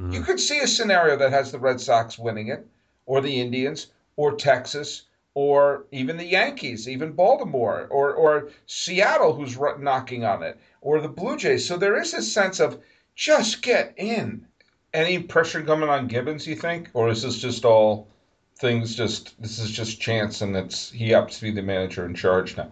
Mm-hmm. 0.00 0.12
You 0.12 0.22
could 0.22 0.40
see 0.40 0.58
a 0.58 0.66
scenario 0.66 1.16
that 1.16 1.30
has 1.30 1.52
the 1.52 1.58
Red 1.58 1.80
Sox 1.80 2.18
winning 2.18 2.48
it, 2.48 2.66
or 3.06 3.20
the 3.20 3.40
Indians, 3.40 3.88
or 4.16 4.34
Texas, 4.34 5.02
or 5.34 5.84
even 5.92 6.16
the 6.16 6.24
Yankees, 6.24 6.88
even 6.88 7.12
Baltimore, 7.12 7.86
or 7.90 8.12
or 8.12 8.48
Seattle, 8.66 9.34
who's 9.34 9.58
knocking 9.78 10.24
on 10.24 10.42
it, 10.42 10.58
or 10.80 11.00
the 11.00 11.08
Blue 11.08 11.36
Jays. 11.36 11.66
So 11.66 11.76
there 11.76 12.00
is 12.00 12.14
a 12.14 12.22
sense 12.22 12.58
of 12.58 12.80
just 13.14 13.62
get 13.62 13.94
in. 13.96 14.46
Any 14.92 15.18
pressure 15.18 15.62
coming 15.62 15.88
on 15.88 16.06
Gibbons, 16.06 16.46
you 16.46 16.54
think, 16.54 16.88
or 16.94 17.08
is 17.08 17.22
this 17.22 17.38
just 17.38 17.64
all 17.64 18.08
things 18.56 18.94
just 18.94 19.40
this 19.42 19.58
is 19.58 19.70
just 19.70 20.00
chance 20.00 20.40
and 20.40 20.56
it's 20.56 20.90
he 20.90 21.10
happens 21.10 21.38
to 21.38 21.42
be 21.42 21.50
the 21.50 21.62
manager 21.62 22.06
in 22.06 22.14
charge 22.14 22.56
now. 22.56 22.70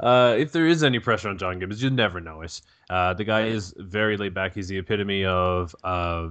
Uh, 0.00 0.34
if 0.36 0.50
there 0.50 0.66
is 0.66 0.82
any 0.82 0.98
pressure 0.98 1.28
on 1.28 1.38
John 1.38 1.60
Gibbons, 1.60 1.80
you 1.80 1.88
never 1.88 2.20
know 2.20 2.42
it. 2.42 2.60
Uh, 2.90 3.14
the 3.14 3.22
guy 3.24 3.46
is 3.46 3.72
very 3.76 4.16
laid 4.16 4.34
back. 4.34 4.54
He's 4.54 4.66
the 4.66 4.78
epitome 4.78 5.24
of 5.24 5.74
uh, 5.84 6.28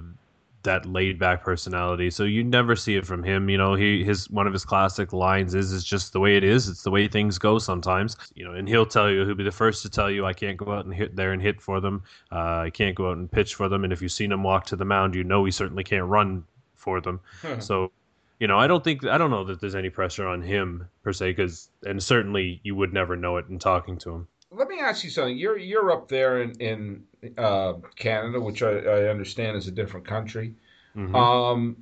that 0.63 0.85
laid 0.85 1.17
back 1.17 1.43
personality. 1.43 2.11
So 2.11 2.23
you 2.23 2.43
never 2.43 2.75
see 2.75 2.95
it 2.97 3.05
from 3.05 3.23
him. 3.23 3.49
You 3.49 3.57
know, 3.57 3.75
he 3.75 4.03
his 4.03 4.29
one 4.29 4.47
of 4.47 4.53
his 4.53 4.65
classic 4.65 5.13
lines 5.13 5.55
is 5.55 5.71
"It's 5.71 5.85
just 5.85 6.11
the 6.11 6.19
way 6.19 6.35
it 6.35 6.43
is. 6.43 6.67
It's 6.67 6.83
the 6.83 6.91
way 6.91 7.07
things 7.07 7.37
go 7.37 7.57
sometimes." 7.57 8.17
You 8.35 8.45
know, 8.45 8.51
and 8.51 8.67
he'll 8.67 8.85
tell 8.85 9.09
you 9.09 9.25
he'll 9.25 9.35
be 9.35 9.43
the 9.43 9.51
first 9.51 9.81
to 9.83 9.89
tell 9.89 10.11
you, 10.11 10.25
"I 10.25 10.33
can't 10.33 10.57
go 10.57 10.73
out 10.73 10.85
and 10.85 10.93
hit 10.93 11.15
there 11.15 11.31
and 11.31 11.41
hit 11.41 11.61
for 11.61 11.79
them. 11.79 12.03
Uh, 12.31 12.63
I 12.65 12.69
can't 12.69 12.95
go 12.95 13.09
out 13.09 13.17
and 13.17 13.31
pitch 13.31 13.55
for 13.55 13.69
them." 13.69 13.85
And 13.85 13.93
if 13.93 14.01
you've 14.01 14.11
seen 14.11 14.31
him 14.31 14.43
walk 14.43 14.65
to 14.67 14.75
the 14.75 14.85
mound, 14.85 15.15
you 15.15 15.23
know 15.23 15.45
he 15.45 15.51
certainly 15.51 15.83
can't 15.83 16.05
run 16.05 16.43
for 16.73 16.99
them. 16.99 17.21
so, 17.59 17.91
you 18.39 18.47
know, 18.47 18.57
I 18.57 18.67
don't 18.67 18.83
think 18.83 19.05
I 19.05 19.17
don't 19.17 19.31
know 19.31 19.45
that 19.45 19.61
there's 19.61 19.75
any 19.75 19.89
pressure 19.89 20.27
on 20.27 20.41
him 20.41 20.87
per 21.03 21.13
se, 21.13 21.31
because 21.31 21.69
and 21.83 22.01
certainly 22.01 22.59
you 22.63 22.75
would 22.75 22.93
never 22.93 23.15
know 23.15 23.37
it 23.37 23.45
in 23.49 23.59
talking 23.59 23.97
to 23.99 24.11
him. 24.11 24.27
Let 24.51 24.67
me 24.67 24.79
ask 24.79 25.03
you 25.03 25.09
something. 25.09 25.37
You're 25.37 25.57
you're 25.57 25.91
up 25.91 26.07
there 26.07 26.41
in 26.41 26.51
in 26.59 27.03
uh, 27.37 27.73
Canada, 27.95 28.39
which 28.39 28.61
I, 28.61 28.71
I, 28.71 29.09
understand 29.09 29.57
is 29.57 29.67
a 29.67 29.71
different 29.71 30.05
country. 30.05 30.53
Mm-hmm. 30.95 31.15
Um, 31.15 31.77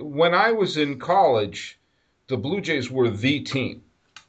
when 0.00 0.34
I 0.34 0.52
was 0.52 0.76
in 0.76 0.98
college, 0.98 1.78
the 2.28 2.36
Blue 2.36 2.60
Jays 2.60 2.90
were 2.90 3.10
the 3.10 3.40
team. 3.40 3.82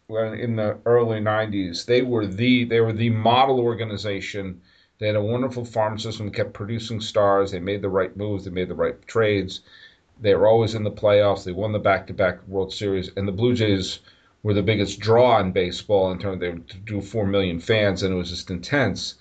In 0.09 0.57
the 0.57 0.77
early 0.85 1.19
'90s, 1.19 1.85
they 1.85 2.03
were 2.03 2.27
the 2.27 2.65
they 2.65 2.81
were 2.81 2.93
the 2.93 3.09
model 3.09 3.59
organization. 3.59 4.61
They 4.99 5.07
had 5.07 5.15
a 5.15 5.23
wonderful 5.23 5.65
farm 5.65 5.97
system, 5.97 6.31
kept 6.31 6.53
producing 6.53 7.01
stars. 7.01 7.51
They 7.51 7.59
made 7.59 7.81
the 7.81 7.89
right 7.89 8.15
moves. 8.15 8.45
They 8.45 8.51
made 8.51 8.69
the 8.69 8.75
right 8.75 9.01
trades. 9.07 9.61
They 10.23 10.33
were 10.35 10.47
always 10.47 10.73
in 10.73 10.85
the 10.85 10.91
playoffs. 10.91 11.43
They 11.43 11.51
won 11.51 11.73
the 11.73 11.79
back-to-back 11.79 12.47
World 12.47 12.73
Series, 12.73 13.11
and 13.17 13.27
the 13.27 13.33
Blue 13.33 13.53
Jays 13.53 13.99
were 14.41 14.53
the 14.53 14.63
biggest 14.63 15.01
draw 15.01 15.39
in 15.41 15.51
baseball 15.51 16.11
in 16.11 16.17
terms 16.17 16.35
of 16.35 16.39
they 16.39 16.51
do 16.85 17.01
four 17.01 17.27
million 17.27 17.59
fans, 17.59 18.03
and 18.03 18.13
it 18.13 18.17
was 18.17 18.29
just 18.29 18.49
intense. 18.49 19.15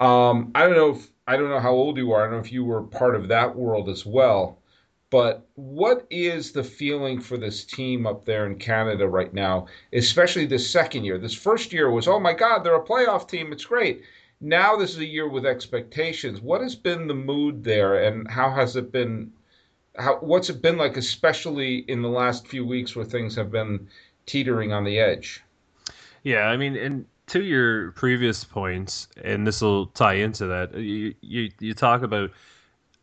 Um, 0.00 0.52
I 0.54 0.66
don't 0.66 0.76
know 0.76 0.90
if 0.90 1.08
I 1.26 1.38
don't 1.38 1.48
know 1.48 1.60
how 1.60 1.72
old 1.72 1.96
you 1.96 2.12
are. 2.12 2.20
I 2.20 2.24
don't 2.26 2.34
know 2.34 2.44
if 2.44 2.52
you 2.52 2.62
were 2.62 2.82
part 2.82 3.16
of 3.16 3.28
that 3.28 3.56
world 3.56 3.88
as 3.88 4.04
well. 4.04 4.58
But 5.08 5.46
what 5.54 6.06
is 6.10 6.52
the 6.52 6.64
feeling 6.64 7.20
for 7.20 7.38
this 7.38 7.64
team 7.64 8.06
up 8.06 8.26
there 8.26 8.46
in 8.46 8.58
Canada 8.58 9.08
right 9.08 9.32
now, 9.32 9.66
especially 9.94 10.44
this 10.44 10.68
second 10.68 11.04
year? 11.04 11.18
This 11.18 11.34
first 11.34 11.72
year 11.72 11.90
was, 11.90 12.06
oh 12.06 12.20
my 12.20 12.34
God, 12.34 12.64
they're 12.64 12.74
a 12.76 12.84
playoff 12.84 13.28
team. 13.28 13.50
It's 13.52 13.64
great. 13.64 14.02
Now 14.40 14.76
this 14.76 14.90
is 14.90 14.98
a 14.98 15.06
year 15.06 15.28
with 15.28 15.46
expectations. 15.46 16.42
What 16.42 16.60
has 16.60 16.74
been 16.74 17.06
the 17.06 17.14
mood 17.14 17.64
there, 17.64 18.04
and 18.04 18.28
how 18.30 18.50
has 18.50 18.76
it 18.76 18.92
been? 18.92 19.32
How 19.96 20.16
what's 20.18 20.50
it 20.50 20.60
been 20.60 20.76
like, 20.76 20.96
especially 20.96 21.78
in 21.88 22.02
the 22.02 22.08
last 22.08 22.48
few 22.48 22.66
weeks 22.66 22.96
where 22.96 23.04
things 23.04 23.36
have 23.36 23.50
been 23.50 23.88
teetering 24.26 24.72
on 24.72 24.84
the 24.84 24.98
edge? 24.98 25.42
Yeah, 26.22 26.46
I 26.46 26.56
mean, 26.56 26.76
and 26.76 27.06
to 27.28 27.42
your 27.42 27.92
previous 27.92 28.44
points, 28.44 29.08
and 29.22 29.46
this 29.46 29.60
will 29.60 29.86
tie 29.88 30.14
into 30.14 30.46
that. 30.46 30.74
You, 30.74 31.14
you 31.20 31.50
you 31.60 31.74
talk 31.74 32.02
about 32.02 32.30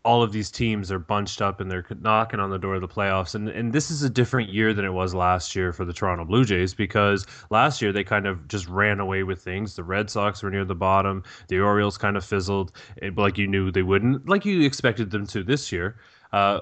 all 0.04 0.24
of 0.24 0.32
these 0.32 0.50
teams 0.50 0.92
are 0.92 0.98
bunched 0.98 1.44
up 1.44 1.62
and 1.62 1.70
they're 1.70 1.86
knocking 2.02 2.40
on 2.40 2.50
the 2.50 2.58
door 2.58 2.76
of 2.76 2.82
the 2.82 2.88
playoffs, 2.88 3.36
and 3.36 3.48
and 3.50 3.72
this 3.74 3.92
is 3.92 4.04
a 4.04 4.10
different 4.10 4.50
year 4.50 4.74
than 4.74 4.84
it 4.84 4.94
was 4.94 5.14
last 5.14 5.56
year 5.56 5.72
for 5.72 5.86
the 5.86 5.94
Toronto 5.94 6.26
Blue 6.26 6.44
Jays 6.44 6.74
because 6.74 7.26
last 7.50 7.82
year 7.82 7.92
they 7.92 8.04
kind 8.04 8.26
of 8.26 8.48
just 8.48 8.68
ran 8.68 9.00
away 9.00 9.24
with 9.24 9.42
things. 9.42 9.76
The 9.76 9.84
Red 9.84 10.10
Sox 10.10 10.42
were 10.44 10.50
near 10.50 10.66
the 10.66 10.76
bottom. 10.76 11.24
The 11.48 11.60
Orioles 11.60 11.98
kind 11.98 12.18
of 12.18 12.26
fizzled, 12.26 12.72
like 13.16 13.38
you 13.38 13.48
knew 13.48 13.72
they 13.72 13.84
wouldn't, 13.84 14.28
like 14.28 14.46
you 14.46 14.62
expected 14.62 15.12
them 15.12 15.28
to 15.28 15.44
this 15.44 15.72
year. 15.72 15.98
Uh, 16.34 16.62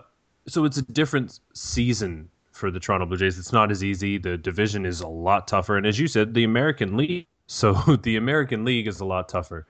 so 0.50 0.66
it's 0.66 0.78
a 0.78 0.82
different 0.84 1.40
season 1.54 2.30
for 2.52 2.72
the 2.72 2.80
Toronto 2.80 3.06
Blue 3.06 3.18
Jays. 3.18 3.40
It's 3.40 3.54
not 3.54 3.72
as 3.72 3.84
easy. 3.84 4.18
The 4.18 4.38
division 4.38 4.86
is 4.86 5.02
a 5.02 5.08
lot 5.08 5.48
tougher, 5.48 5.78
and 5.78 5.86
as 5.86 6.00
you 6.00 6.08
said, 6.08 6.34
the 6.34 6.44
American 6.44 6.98
League 6.98 7.28
so 7.50 7.74
the 8.04 8.16
American 8.16 8.64
League 8.64 8.88
is 8.88 9.00
a 9.00 9.06
lot 9.06 9.28
tougher. 9.28 9.66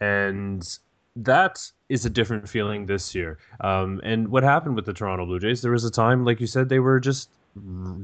And 0.00 0.78
that 1.16 1.68
is 1.88 2.06
a 2.06 2.10
different 2.10 2.48
feeling 2.48 2.86
this 2.86 3.12
year. 3.12 3.38
Um, 3.60 4.00
and 4.04 4.28
what 4.28 4.44
happened 4.44 4.76
with 4.76 4.86
the 4.86 4.92
Toronto 4.92 5.26
Blue 5.26 5.40
Jays, 5.40 5.60
there 5.60 5.72
was 5.72 5.84
a 5.84 5.90
time, 5.90 6.24
like 6.24 6.40
you 6.40 6.46
said, 6.46 6.68
they 6.68 6.78
were 6.78 7.00
just 7.00 7.28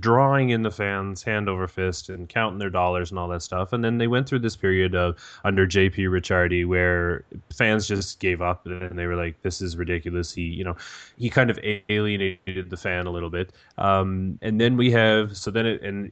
drawing 0.01 0.51
in 0.51 0.63
the 0.63 0.71
fans 0.71 1.23
hand 1.23 1.49
over 1.49 1.69
fist 1.69 2.09
and 2.09 2.29
counting 2.29 2.59
their 2.59 2.71
dollars 2.71 3.11
and 3.11 3.19
all 3.19 3.29
that 3.29 3.43
stuff. 3.43 3.73
And 3.73 3.85
then 3.85 3.99
they 3.99 4.07
went 4.07 4.29
through 4.29 4.41
this 4.41 4.57
period 4.57 4.95
of 4.95 5.17
under 5.45 5.67
JP 5.67 5.97
Ricciardi 5.97 6.67
where 6.67 7.25
fans 7.55 7.87
just 7.87 8.21
gave 8.21 8.43
up 8.43 8.67
and 8.67 8.99
they 8.99 9.07
were 9.07 9.17
like, 9.17 9.41
"This 9.43 9.61
is 9.61 9.77
ridiculous." 9.77 10.33
He, 10.33 10.43
you 10.43 10.65
know, 10.65 10.77
he 11.17 11.31
kind 11.31 11.51
of 11.51 11.59
alienated 11.89 12.71
the 12.71 12.77
fan 12.77 13.07
a 13.07 13.11
little 13.11 13.31
bit. 13.31 13.53
Um, 13.79 14.39
and 14.43 14.61
then 14.61 14.77
we 14.77 14.91
have 14.93 15.37
so 15.37 15.51
then 15.51 15.67
it 15.67 15.83
and 15.83 16.11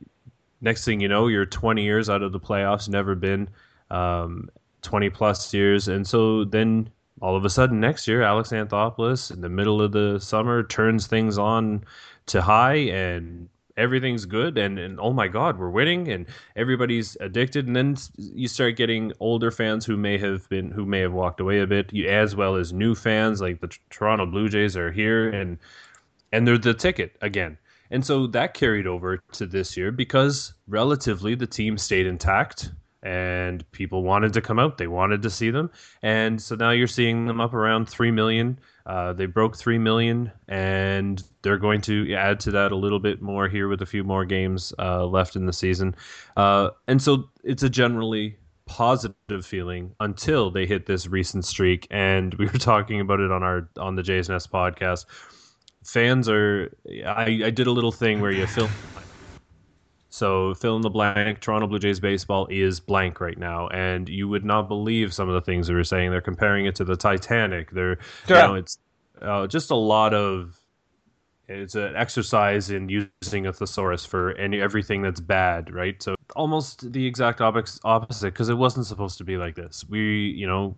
next 0.61 0.85
thing 0.85 1.01
you 1.01 1.09
know, 1.09 1.29
you're 1.29 1.47
20 1.47 1.83
years 1.83 2.09
out 2.09 2.23
of 2.23 2.33
the 2.33 2.41
playoffs, 2.41 2.89
never 2.89 3.15
been 3.15 3.49
um, 3.91 4.49
20 4.83 5.11
plus 5.11 5.53
years, 5.53 5.89
and 5.89 6.07
so 6.07 6.45
then 6.45 6.89
all 7.21 7.37
of 7.37 7.45
a 7.45 7.51
sudden 7.51 7.79
next 7.79 8.09
year, 8.09 8.23
Alex 8.23 8.51
Anthopoulos 8.51 9.31
in 9.31 9.41
the 9.41 9.49
middle 9.49 9.81
of 9.81 9.93
the 9.93 10.19
summer 10.19 10.63
turns 10.65 11.07
things 11.07 11.39
on 11.39 11.85
to 12.27 12.43
high 12.43 12.75
and 12.75 13.49
everything's 13.77 14.27
good 14.27 14.59
and, 14.59 14.79
and 14.79 15.01
oh 15.01 15.13
my 15.13 15.27
god 15.27 15.59
we're 15.59 15.71
winning 15.71 16.09
and 16.09 16.27
everybody's 16.57 17.17
addicted 17.21 17.67
and 17.67 17.75
then 17.75 17.97
you 18.17 18.47
start 18.47 18.77
getting 18.77 19.13
older 19.19 19.51
fans 19.51 19.87
who 19.87 19.97
may 19.97 20.19
have 20.19 20.47
been 20.51 20.71
who 20.71 20.85
may 20.85 21.01
have 21.01 21.13
walked 21.13 21.41
away 21.41 21.61
a 21.61 21.67
bit 21.67 21.91
you 21.93 22.07
as 22.07 22.37
well 22.37 22.55
as 22.55 22.73
new 22.73 22.95
fans 22.95 23.41
like 23.41 23.61
the 23.61 23.75
toronto 23.89 24.27
blue 24.27 24.49
jays 24.49 24.77
are 24.77 24.93
here 24.93 25.31
and 25.31 25.59
and 26.33 26.47
they're 26.47 26.59
the 26.59 26.75
ticket 26.75 27.17
again 27.23 27.57
and 27.91 28.05
so 28.05 28.27
that 28.27 28.53
carried 28.53 28.87
over 28.87 29.19
to 29.33 29.47
this 29.47 29.75
year 29.75 29.91
because 29.91 30.53
relatively 30.69 31.35
the 31.35 31.47
team 31.47 31.79
stayed 31.79 32.07
intact 32.07 32.71
and 33.03 33.71
people 33.73 34.03
wanted 34.03 34.33
to 34.33 34.41
come 34.41 34.59
out. 34.59 34.79
They 34.79 34.87
wanted 34.87 35.23
to 35.23 35.31
see 35.31 35.51
them. 35.51 35.71
And 36.03 36.41
so 36.41 36.55
now 36.55 36.71
you're 36.71 36.87
seeing 36.87 37.27
them 37.27 37.41
up 37.41 37.53
around 37.53 37.89
3 37.89 38.11
million. 38.11 38.59
Uh, 38.87 39.13
they 39.13 39.27
broke 39.27 39.57
3 39.57 39.79
million 39.79 40.33
and 40.49 41.23
they're 41.43 41.59
going 41.59 41.81
to 41.83 42.13
add 42.15 42.41
to 42.41 42.51
that 42.51 42.73
a 42.73 42.77
little 42.77 42.99
bit 42.99 43.23
more 43.23 43.49
here 43.49 43.69
with 43.69 43.83
a 43.83 43.87
few 43.87 44.05
more 44.05 44.25
games 44.25 44.73
uh, 44.79 45.05
left 45.07 45.37
in 45.37 45.47
the 45.47 45.53
season. 45.53 45.95
Uh, 46.37 46.71
and 46.89 47.01
so 47.01 47.29
it's 47.45 47.63
a 47.63 47.71
generally 47.71 48.37
positive 48.67 49.45
feeling 49.45 49.95
until 50.01 50.51
they 50.51 50.67
hit 50.67 50.87
this 50.87 51.07
recent 51.07 51.45
streak. 51.45 51.87
And 51.91 52.35
we 52.35 52.47
were 52.47 52.53
talking 52.59 53.01
about 53.01 53.21
it 53.21 53.31
on 53.31 53.43
our 53.43 53.69
on 53.77 53.97
the 53.97 54.03
Jays 54.03 54.29
Nest 54.29 54.51
podcast 54.51 55.07
fans 55.85 56.29
are. 56.29 56.71
I, 57.07 57.43
I 57.45 57.51
did 57.51 57.67
a 57.67 57.73
little 57.73 57.93
thing 57.93 58.21
where 58.21 58.33
you 58.33 58.47
fill. 58.47 58.69
So 60.13 60.53
fill 60.53 60.77
in 60.77 60.83
the 60.83 60.91
blank. 60.91 61.41
Toronto 61.41 61.67
Blue 61.67 61.79
Jays 61.79 61.99
baseball 61.99 62.47
is 62.51 62.81
blank 62.81 63.19
right 63.19 63.39
now, 63.39 63.69
and 63.69 64.11
you 64.11 64.29
would 64.29 64.45
not 64.45 64.69
believe 64.69 65.15
some 65.15 65.27
of 65.27 65.35
the 65.35 65.41
things 65.41 65.69
they 65.69 65.75
were 65.75 65.85
saying. 65.85 66.11
They're 66.11 66.21
comparing 66.21 66.67
it 66.67 66.75
to 66.77 66.85
the 66.85 66.97
Titanic. 66.97 67.71
They're, 67.71 67.99
you 68.29 68.35
know, 68.35 68.55
it's 68.57 68.79
uh, 69.23 69.47
just 69.47 69.71
a 69.71 69.75
lot 69.75 70.13
of. 70.13 70.61
It's 71.49 71.75
an 71.77 71.97
exercise 71.97 72.71
in 72.71 72.91
using 72.91 73.47
a 73.47 73.55
thesaurus 73.55 74.05
for 74.05 74.33
any 74.33 74.61
everything 74.61 75.01
that's 75.01 75.21
bad, 75.21 75.73
right? 75.73 76.01
So 76.03 76.15
almost 76.37 76.93
the 76.93 77.07
exact 77.07 77.41
opposite 77.41 78.35
because 78.35 78.51
it 78.51 78.55
wasn't 78.55 78.87
supposed 78.87 79.17
to 79.19 79.25
be 79.25 79.39
like 79.39 79.55
this. 79.55 79.83
We, 79.89 80.29
you 80.29 80.47
know, 80.47 80.77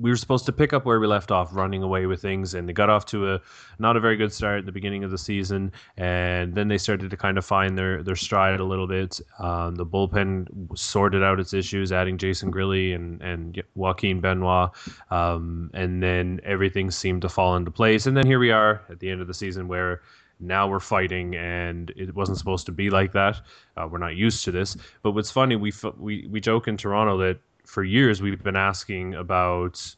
we 0.00 0.10
were 0.10 0.16
supposed 0.16 0.46
to 0.46 0.52
pick 0.52 0.72
up 0.72 0.84
where 0.84 1.00
we 1.00 1.06
left 1.06 1.30
off, 1.30 1.54
running 1.54 1.82
away 1.82 2.06
with 2.06 2.20
things, 2.20 2.54
and 2.54 2.68
they 2.68 2.72
got 2.72 2.90
off 2.90 3.06
to 3.06 3.34
a 3.34 3.40
not 3.78 3.96
a 3.96 4.00
very 4.00 4.16
good 4.16 4.32
start 4.32 4.60
at 4.60 4.66
the 4.66 4.72
beginning 4.72 5.04
of 5.04 5.10
the 5.10 5.18
season, 5.18 5.72
and 5.96 6.54
then 6.54 6.68
they 6.68 6.78
started 6.78 7.10
to 7.10 7.16
kind 7.16 7.38
of 7.38 7.44
find 7.44 7.76
their 7.76 8.02
their 8.02 8.16
stride 8.16 8.60
a 8.60 8.64
little 8.64 8.86
bit. 8.86 9.20
Um, 9.38 9.74
the 9.74 9.86
bullpen 9.86 10.76
sorted 10.76 11.22
out 11.22 11.40
its 11.40 11.54
issues, 11.54 11.92
adding 11.92 12.18
Jason 12.18 12.52
Grilli 12.52 12.94
and 12.94 13.20
and 13.22 13.62
Joaquin 13.74 14.20
Benoit, 14.20 14.70
um, 15.10 15.70
and 15.74 16.02
then 16.02 16.40
everything 16.44 16.90
seemed 16.90 17.22
to 17.22 17.28
fall 17.28 17.56
into 17.56 17.70
place. 17.70 18.06
And 18.06 18.16
then 18.16 18.26
here 18.26 18.38
we 18.38 18.50
are 18.50 18.82
at 18.90 19.00
the 19.00 19.10
end 19.10 19.20
of 19.20 19.26
the 19.26 19.34
season 19.34 19.68
where 19.68 20.02
now 20.38 20.68
we're 20.68 20.80
fighting 20.80 21.34
and 21.36 21.90
it 21.96 22.14
wasn't 22.14 22.36
supposed 22.36 22.66
to 22.66 22.72
be 22.72 22.90
like 22.90 23.12
that 23.12 23.40
uh, 23.76 23.88
we're 23.90 23.96
not 23.96 24.16
used 24.16 24.44
to 24.44 24.50
this 24.50 24.76
but 25.02 25.12
what's 25.12 25.30
funny 25.30 25.56
we 25.56 25.72
we 25.98 26.26
we 26.30 26.40
joke 26.40 26.68
in 26.68 26.76
toronto 26.76 27.16
that 27.16 27.38
for 27.66 27.84
years 27.84 28.22
we've 28.22 28.42
been 28.42 28.56
asking 28.56 29.14
about 29.14 29.94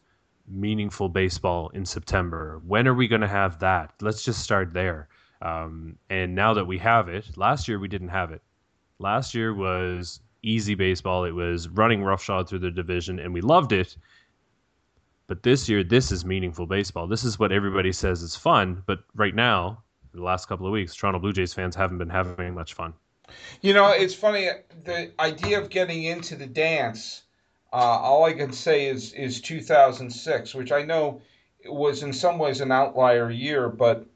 meaningful 0.47 1.09
baseball 1.09 1.69
in 1.71 1.85
September. 1.85 2.61
When 2.67 2.89
are 2.89 2.95
we 2.95 3.09
going 3.09 3.21
to 3.21 3.29
have 3.29 3.59
that? 3.61 3.93
Let's 4.01 4.23
just 4.23 4.43
start 4.43 4.73
there. 4.73 5.09
Um, 5.43 5.97
and 6.11 6.35
now 6.35 6.55
that 6.55 6.67
we 6.67 6.79
have 6.79 7.09
it, 7.09 7.37
last 7.37 7.69
year 7.69 7.79
we 7.79 7.89
didn't 7.89 8.09
have 8.09 8.33
it. 8.33 8.43
Last 8.99 9.35
year 9.35 9.55
was 9.55 10.21
easy 10.43 10.75
baseball. 10.75 11.25
It 11.25 11.33
was 11.33 11.69
running 11.69 12.03
roughshod 12.03 12.49
through 12.49 12.61
the 12.61 12.71
division, 12.71 13.19
and 13.19 13.33
we 13.33 13.41
loved 13.41 13.73
it. 13.73 13.97
But 15.27 15.43
this 15.43 15.69
year, 15.69 15.85
this 15.85 16.11
is 16.11 16.25
meaningful 16.25 16.67
baseball. 16.67 17.07
This 17.07 17.23
is 17.23 17.39
what 17.39 17.53
everybody 17.53 17.93
says 17.93 18.23
is 18.23 18.35
fun. 18.35 18.83
But 18.87 19.01
right 19.15 19.35
now, 19.35 19.83
the 20.15 20.23
last 20.23 20.49
couple 20.49 20.67
of 20.67 20.73
weeks, 20.73 20.95
Toronto 20.95 21.19
Blue 21.19 21.33
Jays 21.35 21.53
fans 21.53 21.77
haven't 21.77 21.99
been 21.99 22.09
having 22.09 22.55
much 22.55 22.75
fun. 22.75 22.95
You 23.61 23.75
know, 23.75 23.91
it's 23.91 24.15
funny. 24.15 24.49
The 24.85 25.13
idea 25.21 25.61
of 25.61 25.69
getting 25.69 26.05
into 26.05 26.35
the 26.35 26.47
dance 26.47 27.25
uh, 27.73 27.77
all 27.77 28.25
I 28.25 28.33
can 28.33 28.53
say 28.53 28.87
is 28.87 29.13
is 29.13 29.41
2006, 29.41 30.55
which 30.55 30.73
I 30.73 30.83
know 30.83 31.21
was 31.67 32.03
in 32.03 32.13
some 32.13 32.39
ways 32.39 32.61
an 32.61 32.73
outlier 32.73 33.31
year, 33.31 33.69
but 33.69 34.07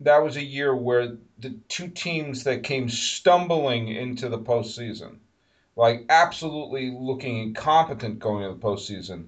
that 0.00 0.22
was 0.22 0.36
a 0.36 0.44
year 0.44 0.74
where 0.74 1.16
the 1.38 1.50
two 1.68 1.88
teams 1.88 2.44
that 2.44 2.62
came 2.62 2.88
stumbling 2.88 3.88
into 3.88 4.28
the 4.28 4.38
postseason, 4.38 5.16
like 5.76 6.04
absolutely 6.08 6.90
looking 6.90 7.38
incompetent 7.38 8.18
going 8.18 8.44
into 8.44 8.54
the 8.54 8.66
postseason, 8.66 9.26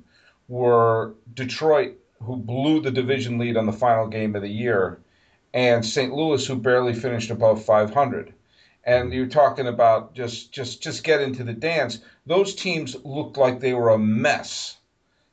were 0.49 1.15
Detroit, 1.33 1.95
who 2.21 2.37
blew 2.37 2.81
the 2.81 2.91
division 2.91 3.39
lead 3.39 3.57
on 3.57 3.67
the 3.67 3.73
final 3.73 4.07
game 4.07 4.37
of 4.37 4.43
the 4.43 4.49
year, 4.49 5.01
and 5.55 5.85
St. 5.85 6.13
Louis, 6.13 6.47
who 6.47 6.57
barely 6.57 6.95
finished 6.95 7.31
above 7.31 7.65
500 7.65 8.35
and 8.85 9.13
you're 9.13 9.27
talking 9.27 9.67
about 9.67 10.15
just 10.15 10.53
just 10.53 10.83
just 10.83 11.05
get 11.05 11.21
into 11.21 11.45
the 11.45 11.53
dance. 11.53 12.01
Those 12.27 12.55
teams 12.55 12.97
looked 13.05 13.37
like 13.37 13.61
they 13.61 13.75
were 13.75 13.91
a 13.91 13.99
mess 13.99 14.77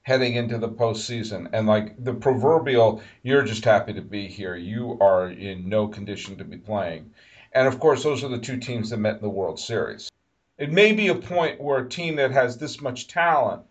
heading 0.10 0.36
into 0.36 0.58
the 0.58 0.70
postseason. 0.70 1.48
And 1.54 1.68
like 1.68 2.04
the 2.04 2.14
proverbial, 2.14 3.02
you're 3.22 3.44
just 3.44 3.64
happy 3.64 3.94
to 3.94 4.02
be 4.02 4.28
here. 4.28 4.56
You 4.56 4.98
are 5.02 5.30
in 5.30 5.70
no 5.70 5.88
condition 5.88 6.36
to 6.38 6.44
be 6.44 6.58
playing. 6.58 7.12
And 7.54 7.68
of 7.68 7.80
course, 7.80 8.04
those 8.04 8.24
are 8.24 8.28
the 8.28 8.40
two 8.40 8.58
teams 8.58 8.90
that 8.90 8.98
met 8.98 9.18
in 9.18 9.22
the 9.22 9.30
World 9.30 9.60
Series. 9.60 10.10
It 10.58 10.72
may 10.72 10.94
be 10.94 11.10
a 11.10 11.16
point 11.16 11.62
where 11.62 11.80
a 11.80 11.90
team 11.90 12.16
that 12.16 12.32
has 12.32 12.58
this 12.58 12.82
much 12.82 13.08
talent, 13.08 13.64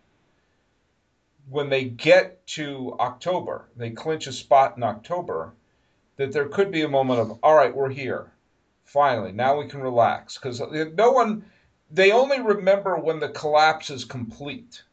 when 1.49 1.69
they 1.69 1.83
get 1.83 2.45
to 2.47 2.95
October, 2.99 3.65
they 3.75 3.89
clinch 3.89 4.27
a 4.27 4.31
spot 4.31 4.77
in 4.77 4.83
October, 4.83 5.53
that 6.15 6.31
there 6.31 6.47
could 6.47 6.71
be 6.71 6.83
a 6.83 6.89
moment 6.89 7.19
of, 7.19 7.39
all 7.43 7.55
right, 7.55 7.75
we're 7.75 7.89
here. 7.89 8.31
Finally, 8.89 9.31
now 9.31 9.57
we 9.57 9.67
can 9.67 9.81
relax. 9.81 10.37
Because 10.37 10.61
uh, 10.61 10.85
no 10.95 11.11
one, 11.11 11.45
they 11.89 12.11
only 12.11 12.39
remember 12.39 12.97
when 12.97 13.19
the 13.19 13.29
collapse 13.29 13.89
is 13.89 14.05
complete 14.05 14.83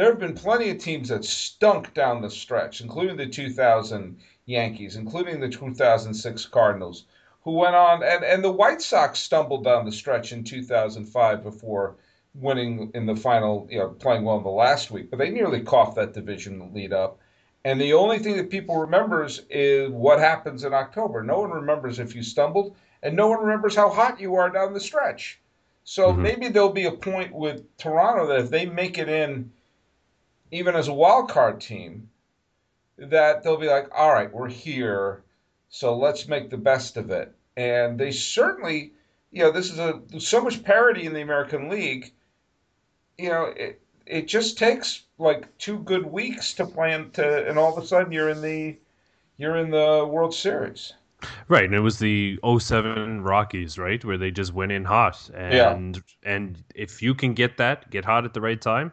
there 0.00 0.08
have 0.08 0.20
been 0.20 0.34
plenty 0.34 0.70
of 0.70 0.78
teams 0.78 1.08
that 1.08 1.24
stunk 1.24 1.92
down 1.94 2.22
the 2.22 2.30
stretch, 2.30 2.80
including 2.80 3.16
the 3.16 3.26
2000 3.26 4.16
Yankees, 4.46 4.96
including 4.96 5.40
the 5.40 5.48
2006 5.48 6.46
Cardinals, 6.46 7.04
who 7.42 7.52
went 7.52 7.74
on, 7.74 8.02
and, 8.02 8.24
and 8.24 8.44
the 8.44 8.52
White 8.52 8.80
Sox 8.80 9.18
stumbled 9.18 9.64
down 9.64 9.84
the 9.84 9.92
stretch 9.92 10.32
in 10.32 10.44
2005 10.44 11.42
before 11.42 11.96
winning 12.34 12.90
in 12.94 13.04
the 13.04 13.16
final, 13.16 13.66
you 13.70 13.78
know, 13.78 13.88
playing 13.88 14.24
well 14.24 14.38
in 14.38 14.42
the 14.42 14.48
last 14.48 14.90
week, 14.90 15.10
but 15.10 15.18
they 15.18 15.30
nearly 15.30 15.60
coughed 15.60 15.96
that 15.96 16.14
division 16.14 16.72
lead 16.72 16.92
up. 16.92 17.18
And 17.64 17.80
the 17.80 17.92
only 17.92 18.18
thing 18.18 18.36
that 18.36 18.50
people 18.50 18.78
remembers 18.78 19.42
is 19.50 19.90
what 19.90 20.18
happens 20.18 20.64
in 20.64 20.72
October. 20.72 21.22
No 21.22 21.40
one 21.40 21.50
remembers 21.50 21.98
if 21.98 22.14
you 22.14 22.22
stumbled, 22.22 22.74
and 23.02 23.14
no 23.14 23.28
one 23.28 23.40
remembers 23.40 23.76
how 23.76 23.90
hot 23.90 24.20
you 24.20 24.34
are 24.36 24.50
down 24.50 24.72
the 24.72 24.80
stretch. 24.80 25.40
So 25.84 26.08
mm-hmm. 26.08 26.22
maybe 26.22 26.48
there'll 26.48 26.70
be 26.70 26.86
a 26.86 26.92
point 26.92 27.32
with 27.34 27.76
Toronto 27.76 28.26
that 28.28 28.40
if 28.40 28.50
they 28.50 28.66
make 28.66 28.98
it 28.98 29.08
in 29.08 29.52
even 30.50 30.74
as 30.74 30.88
a 30.88 30.94
wild 30.94 31.28
card 31.30 31.60
team, 31.60 32.08
that 32.98 33.42
they'll 33.42 33.56
be 33.56 33.68
like, 33.68 33.88
all 33.94 34.12
right, 34.12 34.32
we're 34.32 34.48
here, 34.48 35.22
so 35.68 35.96
let's 35.96 36.28
make 36.28 36.50
the 36.50 36.58
best 36.58 36.96
of 36.96 37.10
it. 37.10 37.32
And 37.56 37.98
they 37.98 38.10
certainly, 38.10 38.92
you 39.30 39.42
know, 39.42 39.50
this 39.50 39.70
is 39.70 39.78
a 39.78 40.00
so 40.18 40.40
much 40.40 40.62
parity 40.62 41.06
in 41.06 41.12
the 41.12 41.22
American 41.22 41.68
League. 41.68 42.12
You 43.18 43.28
know, 43.28 43.44
it 43.44 43.80
it 44.06 44.26
just 44.26 44.58
takes 44.58 45.04
like 45.18 45.56
two 45.58 45.78
good 45.80 46.06
weeks 46.06 46.54
to 46.54 46.66
plan 46.66 47.10
to, 47.12 47.48
and 47.48 47.58
all 47.58 47.76
of 47.76 47.82
a 47.82 47.86
sudden 47.86 48.12
you're 48.12 48.30
in 48.30 48.42
the 48.42 48.76
you're 49.36 49.56
in 49.56 49.70
the 49.70 50.06
World 50.10 50.34
Series. 50.34 50.92
Right, 51.48 51.64
and 51.64 51.74
it 51.74 51.80
was 51.80 51.98
the 51.98 52.38
07 52.58 53.22
Rockies, 53.22 53.78
right, 53.78 54.02
where 54.04 54.16
they 54.16 54.30
just 54.30 54.54
went 54.54 54.72
in 54.72 54.84
hot, 54.84 55.30
and 55.34 55.96
yeah. 55.96 56.00
and 56.22 56.62
if 56.74 57.02
you 57.02 57.14
can 57.14 57.34
get 57.34 57.58
that, 57.58 57.90
get 57.90 58.04
hot 58.04 58.24
at 58.24 58.32
the 58.32 58.40
right 58.40 58.60
time, 58.60 58.92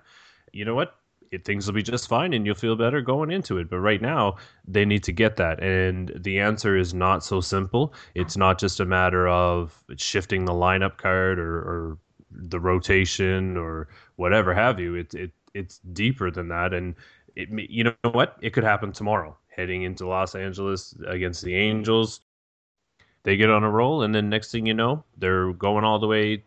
you 0.52 0.66
know 0.66 0.76
what? 0.76 0.98
it, 1.32 1.46
things 1.46 1.68
will 1.68 1.74
be 1.74 1.84
just 1.84 2.08
fine 2.08 2.34
and 2.34 2.46
you'll 2.46 2.56
feel 2.56 2.76
better 2.76 3.02
going 3.02 3.32
into 3.32 3.58
it. 3.58 3.70
But 3.70 3.80
right 3.80 4.02
now, 4.02 4.38
they 4.68 4.86
need 4.86 5.04
to 5.04 5.12
get 5.12 5.38
that. 5.38 5.62
And 5.62 6.12
the 6.16 6.40
answer 6.40 6.78
is 6.78 6.94
not 6.94 7.24
so 7.24 7.42
simple. 7.42 7.94
It's 8.16 8.38
not 8.38 8.60
just 8.60 8.80
a 8.80 8.86
matter 8.86 9.28
of 9.28 9.84
shifting 9.98 10.46
the 10.46 10.54
lineup 10.54 10.98
card 10.98 11.40
or, 11.40 11.58
or 11.58 11.98
the 12.32 12.60
rotation 12.60 13.58
or 13.58 13.88
whatever 14.18 14.54
have 14.54 14.80
you. 14.80 14.96
It, 14.96 15.14
it, 15.14 15.32
it's 15.54 15.80
deeper 15.94 16.30
than 16.30 16.50
that. 16.50 16.74
And 16.74 16.96
it, 17.36 17.50
you 17.70 17.86
know 17.86 17.96
what? 18.12 18.38
It 18.42 18.52
could 18.52 18.64
happen 18.64 18.92
tomorrow 18.92 19.38
heading 19.56 19.84
into 19.84 20.08
Los 20.08 20.36
Angeles 20.36 20.96
against 21.08 21.44
the 21.44 21.56
Angels. 21.56 22.22
They 23.24 23.36
get 23.36 23.50
on 23.50 23.64
a 23.64 23.70
roll, 23.70 24.04
and 24.04 24.14
then 24.16 24.30
next 24.30 24.52
thing 24.52 24.66
you 24.66 24.74
know, 24.74 25.04
they're 25.18 25.52
going 25.54 25.84
all 25.84 26.00
the 26.00 26.08
way 26.08 26.44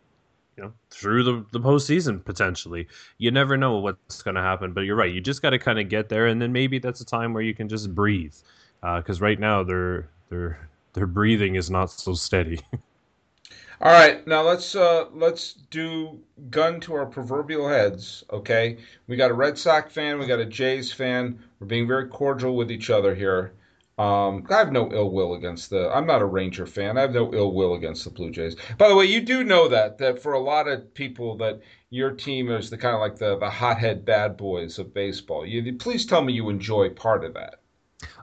you 0.56 0.62
know 0.62 0.72
through 0.90 1.24
the 1.24 1.44
the 1.52 1.60
postseason 1.60 2.24
potentially. 2.24 2.88
You 3.18 3.30
never 3.30 3.56
know 3.56 3.78
what's 3.78 4.22
going 4.22 4.36
to 4.36 4.40
happen, 4.40 4.72
but 4.72 4.82
you're 4.82 4.96
right. 4.96 5.12
You 5.12 5.20
just 5.20 5.42
got 5.42 5.50
to 5.50 5.58
kind 5.58 5.78
of 5.78 5.88
get 5.88 6.08
there, 6.08 6.26
and 6.26 6.40
then 6.40 6.52
maybe 6.52 6.78
that's 6.78 7.00
a 7.00 7.04
time 7.04 7.34
where 7.34 7.42
you 7.42 7.54
can 7.54 7.68
just 7.68 7.94
breathe, 7.94 8.34
because 8.80 9.20
uh, 9.20 9.24
right 9.24 9.38
now 9.38 9.62
their 9.62 10.08
their 10.30 10.68
their 10.94 11.06
breathing 11.06 11.56
is 11.56 11.70
not 11.70 11.90
so 11.90 12.14
steady. 12.14 12.60
All 13.82 13.92
right, 13.92 14.26
now 14.26 14.42
let's 14.42 14.74
uh, 14.74 15.06
let's 15.14 15.54
do 15.54 16.20
gun 16.50 16.80
to 16.80 16.92
our 16.92 17.06
proverbial 17.06 17.66
heads. 17.66 18.22
Okay, 18.30 18.76
we 19.06 19.16
got 19.16 19.30
a 19.30 19.34
Red 19.34 19.56
Sox 19.56 19.90
fan, 19.90 20.18
we 20.18 20.26
got 20.26 20.38
a 20.38 20.44
Jays 20.44 20.92
fan. 20.92 21.42
We're 21.58 21.66
being 21.66 21.88
very 21.88 22.06
cordial 22.06 22.56
with 22.56 22.70
each 22.70 22.90
other 22.90 23.14
here. 23.14 23.54
Um, 23.96 24.46
I 24.50 24.58
have 24.58 24.70
no 24.70 24.92
ill 24.92 25.10
will 25.10 25.32
against 25.32 25.70
the. 25.70 25.90
I'm 25.94 26.06
not 26.06 26.20
a 26.20 26.26
Ranger 26.26 26.66
fan. 26.66 26.98
I 26.98 27.00
have 27.00 27.14
no 27.14 27.32
ill 27.32 27.52
will 27.52 27.72
against 27.72 28.04
the 28.04 28.10
Blue 28.10 28.30
Jays. 28.30 28.54
By 28.76 28.88
the 28.88 28.94
way, 28.94 29.06
you 29.06 29.22
do 29.22 29.44
know 29.44 29.66
that 29.68 29.96
that 29.96 30.22
for 30.22 30.34
a 30.34 30.40
lot 30.40 30.68
of 30.68 30.92
people 30.92 31.38
that 31.38 31.60
your 31.88 32.10
team 32.10 32.50
is 32.50 32.68
the 32.68 32.76
kind 32.76 32.94
of 32.94 33.00
like 33.00 33.16
the 33.16 33.38
the 33.38 33.48
hothead 33.48 34.04
bad 34.04 34.36
boys 34.36 34.78
of 34.78 34.92
baseball. 34.92 35.46
You 35.46 35.74
please 35.76 36.04
tell 36.04 36.20
me 36.20 36.34
you 36.34 36.50
enjoy 36.50 36.90
part 36.90 37.24
of 37.24 37.32
that. 37.32 37.60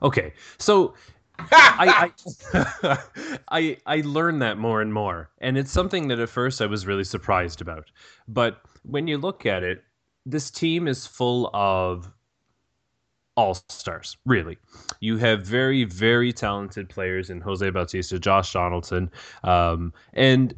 Okay, 0.03 0.33
so 0.59 0.93
I, 1.39 2.11
I, 2.53 2.97
I 3.49 3.77
I 3.85 4.01
learned 4.01 4.41
that 4.41 4.57
more 4.57 4.81
and 4.81 4.93
more, 4.93 5.29
and 5.39 5.57
it's 5.57 5.71
something 5.71 6.07
that 6.09 6.19
at 6.19 6.29
first 6.29 6.61
I 6.61 6.65
was 6.65 6.87
really 6.87 7.03
surprised 7.03 7.61
about. 7.61 7.91
But 8.27 8.61
when 8.83 9.07
you 9.07 9.17
look 9.17 9.45
at 9.45 9.63
it, 9.63 9.83
this 10.25 10.51
team 10.51 10.87
is 10.87 11.07
full 11.07 11.49
of 11.53 12.11
all 13.37 13.53
stars, 13.69 14.17
really. 14.25 14.57
You 14.99 15.17
have 15.17 15.45
very, 15.45 15.83
very 15.83 16.33
talented 16.33 16.89
players 16.89 17.29
in 17.29 17.39
Jose 17.39 17.69
Bautista, 17.69 18.19
Josh 18.19 18.51
Donaldson. 18.51 19.11
Um, 19.43 19.93
and 20.13 20.55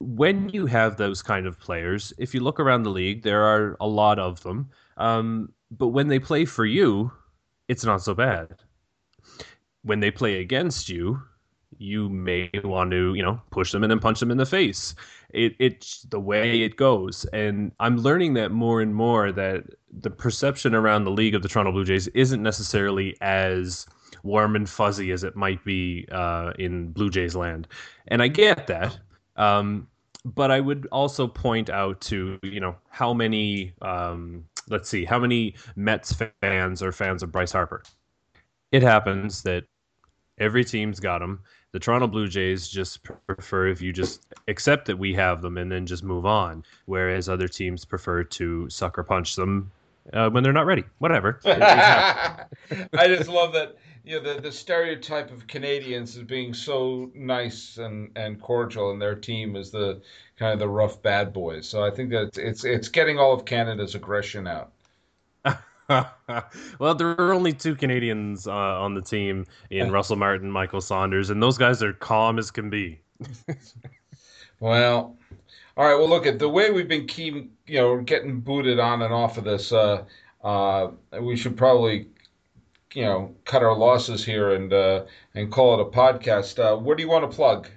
when 0.00 0.50
you 0.50 0.66
have 0.66 0.96
those 0.96 1.22
kind 1.22 1.46
of 1.46 1.58
players, 1.58 2.12
if 2.18 2.34
you 2.34 2.40
look 2.40 2.60
around 2.60 2.82
the 2.82 2.90
league, 2.90 3.22
there 3.22 3.42
are 3.42 3.76
a 3.80 3.86
lot 3.86 4.18
of 4.18 4.42
them. 4.42 4.70
Um, 4.98 5.52
but 5.70 5.88
when 5.88 6.08
they 6.08 6.18
play 6.18 6.44
for 6.44 6.66
you, 6.66 7.10
it's 7.68 7.84
not 7.84 8.02
so 8.02 8.14
bad. 8.14 8.54
When 9.82 10.00
they 10.00 10.10
play 10.10 10.40
against 10.40 10.88
you, 10.88 11.22
you 11.78 12.08
may 12.08 12.50
want 12.64 12.90
to, 12.90 13.14
you 13.14 13.22
know, 13.22 13.40
push 13.50 13.72
them 13.72 13.82
and 13.82 13.90
then 13.90 14.00
punch 14.00 14.20
them 14.20 14.30
in 14.30 14.36
the 14.36 14.46
face. 14.46 14.94
It, 15.30 15.54
it's 15.58 16.02
the 16.02 16.20
way 16.20 16.62
it 16.62 16.76
goes. 16.76 17.24
And 17.32 17.72
I'm 17.80 17.96
learning 17.96 18.34
that 18.34 18.50
more 18.50 18.80
and 18.80 18.94
more 18.94 19.32
that 19.32 19.64
the 19.90 20.10
perception 20.10 20.74
around 20.74 21.04
the 21.04 21.10
league 21.10 21.34
of 21.34 21.42
the 21.42 21.48
Toronto 21.48 21.72
Blue 21.72 21.84
Jays 21.84 22.08
isn't 22.08 22.42
necessarily 22.42 23.16
as 23.20 23.86
warm 24.22 24.56
and 24.56 24.68
fuzzy 24.68 25.12
as 25.12 25.24
it 25.24 25.36
might 25.36 25.64
be 25.64 26.06
uh, 26.12 26.52
in 26.58 26.92
Blue 26.92 27.08
Jays 27.08 27.34
land. 27.34 27.68
And 28.08 28.22
I 28.22 28.28
get 28.28 28.66
that. 28.66 28.98
Um, 29.36 29.88
but 30.24 30.50
I 30.50 30.60
would 30.60 30.86
also 30.92 31.26
point 31.26 31.70
out 31.70 32.00
to, 32.02 32.38
you 32.42 32.60
know, 32.60 32.76
how 32.90 33.14
many, 33.14 33.72
um, 33.80 34.44
let's 34.68 34.88
see, 34.88 35.06
how 35.06 35.18
many 35.18 35.54
Mets 35.76 36.14
fans 36.42 36.82
are 36.82 36.92
fans 36.92 37.22
of 37.22 37.32
Bryce 37.32 37.52
Harper? 37.52 37.82
It 38.72 38.82
happens 38.82 39.42
that 39.42 39.64
every 40.38 40.64
team's 40.64 41.00
got 41.00 41.18
them. 41.18 41.40
the 41.72 41.78
Toronto 41.78 42.06
Blue 42.08 42.26
Jays 42.26 42.68
just 42.68 43.00
prefer 43.26 43.68
if 43.68 43.80
you 43.80 43.92
just 43.92 44.26
accept 44.48 44.86
that 44.86 44.98
we 44.98 45.14
have 45.14 45.40
them 45.42 45.56
and 45.56 45.70
then 45.70 45.86
just 45.86 46.02
move 46.02 46.26
on, 46.26 46.64
whereas 46.86 47.28
other 47.28 47.46
teams 47.46 47.84
prefer 47.84 48.24
to 48.24 48.68
sucker 48.68 49.04
punch 49.04 49.36
them 49.36 49.70
uh, 50.12 50.30
when 50.30 50.42
they're 50.42 50.52
not 50.52 50.66
ready. 50.66 50.84
Whatever. 50.98 51.40
I 51.44 52.46
just 53.06 53.28
love 53.28 53.52
that. 53.52 53.76
You 54.02 54.20
know, 54.20 54.34
the, 54.34 54.40
the 54.40 54.52
stereotype 54.52 55.30
of 55.30 55.46
Canadians 55.46 56.16
as 56.16 56.22
being 56.22 56.54
so 56.54 57.10
nice 57.14 57.76
and, 57.76 58.10
and 58.16 58.40
cordial, 58.40 58.92
and 58.92 59.00
their 59.00 59.14
team 59.14 59.56
is 59.56 59.70
the 59.70 60.00
kind 60.38 60.54
of 60.54 60.58
the 60.58 60.68
rough 60.68 61.02
bad 61.02 61.34
boys. 61.34 61.68
So 61.68 61.84
I 61.84 61.90
think 61.90 62.10
that 62.10 62.38
it's 62.38 62.64
it's 62.64 62.88
getting 62.88 63.18
all 63.18 63.34
of 63.34 63.44
Canada's 63.44 63.94
aggression 63.94 64.46
out. 64.46 64.72
well, 66.78 66.94
there 66.94 67.20
are 67.20 67.32
only 67.32 67.52
two 67.52 67.74
Canadians 67.74 68.46
uh, 68.46 68.52
on 68.52 68.94
the 68.94 69.02
team 69.02 69.46
in 69.70 69.90
Russell 69.92 70.16
Martin, 70.16 70.50
Michael 70.50 70.80
Saunders, 70.80 71.30
and 71.30 71.42
those 71.42 71.58
guys 71.58 71.82
are 71.82 71.92
calm 71.92 72.38
as 72.38 72.50
can 72.50 72.70
be. 72.70 73.00
well, 74.60 75.16
all 75.76 75.84
right. 75.84 75.94
Well, 75.94 76.08
look 76.08 76.26
at 76.26 76.38
the 76.38 76.48
way 76.48 76.70
we've 76.70 76.88
been 76.88 77.06
keep, 77.06 77.52
you 77.66 77.78
know, 77.78 78.00
getting 78.00 78.40
booted 78.40 78.78
on 78.78 79.02
and 79.02 79.12
off 79.12 79.38
of 79.38 79.44
this. 79.44 79.72
Uh, 79.72 80.04
uh, 80.44 80.90
we 81.20 81.36
should 81.36 81.56
probably, 81.56 82.06
you 82.94 83.04
know, 83.04 83.34
cut 83.44 83.62
our 83.62 83.76
losses 83.76 84.24
here 84.24 84.52
and 84.52 84.72
uh, 84.72 85.04
and 85.34 85.50
call 85.50 85.78
it 85.78 85.82
a 85.82 85.90
podcast. 85.90 86.58
Uh, 86.58 86.76
what 86.76 86.96
do 86.96 87.02
you 87.02 87.08
want 87.08 87.28
to 87.28 87.34
plug? 87.34 87.68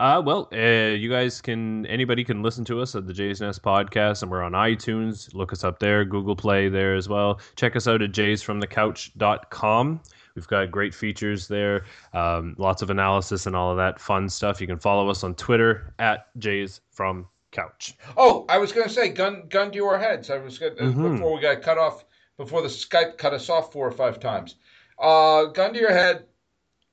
Uh, 0.00 0.18
well, 0.18 0.48
uh, 0.54 0.56
you 0.96 1.10
guys 1.10 1.42
can 1.42 1.84
anybody 1.84 2.24
can 2.24 2.42
listen 2.42 2.64
to 2.64 2.80
us 2.80 2.94
at 2.94 3.06
the 3.06 3.12
Jays 3.12 3.42
Nest 3.42 3.62
podcast, 3.62 4.22
and 4.22 4.30
we're 4.30 4.42
on 4.42 4.52
iTunes. 4.52 5.34
Look 5.34 5.52
us 5.52 5.62
up 5.62 5.78
there, 5.78 6.06
Google 6.06 6.34
Play 6.34 6.70
there 6.70 6.94
as 6.94 7.06
well. 7.06 7.38
Check 7.54 7.76
us 7.76 7.86
out 7.86 8.00
at 8.00 8.10
jaysfromthecouch.com. 8.12 10.00
We've 10.34 10.48
got 10.48 10.70
great 10.70 10.94
features 10.94 11.48
there, 11.48 11.84
um, 12.14 12.54
lots 12.56 12.80
of 12.80 12.88
analysis 12.88 13.44
and 13.44 13.54
all 13.54 13.72
of 13.72 13.76
that 13.76 14.00
fun 14.00 14.30
stuff. 14.30 14.58
You 14.58 14.66
can 14.66 14.78
follow 14.78 15.10
us 15.10 15.22
on 15.22 15.34
Twitter 15.34 15.92
at 15.98 16.28
Jays 16.38 16.80
from 16.90 17.26
Couch. 17.52 17.94
Oh, 18.16 18.46
I 18.48 18.56
was 18.56 18.72
going 18.72 18.88
to 18.88 18.92
say 18.94 19.10
gun 19.10 19.48
gun 19.50 19.70
to 19.70 19.76
your 19.76 19.98
heads. 19.98 20.30
I 20.30 20.38
was 20.38 20.58
gonna, 20.58 20.76
mm-hmm. 20.76 21.12
before 21.12 21.34
we 21.34 21.42
got 21.42 21.60
cut 21.60 21.76
off 21.76 22.06
before 22.38 22.62
the 22.62 22.68
Skype 22.68 23.18
cut 23.18 23.34
us 23.34 23.50
off 23.50 23.70
four 23.70 23.86
or 23.86 23.92
five 23.92 24.18
times. 24.18 24.54
Uh, 24.98 25.44
gun 25.44 25.74
to 25.74 25.78
your 25.78 25.92
head. 25.92 26.24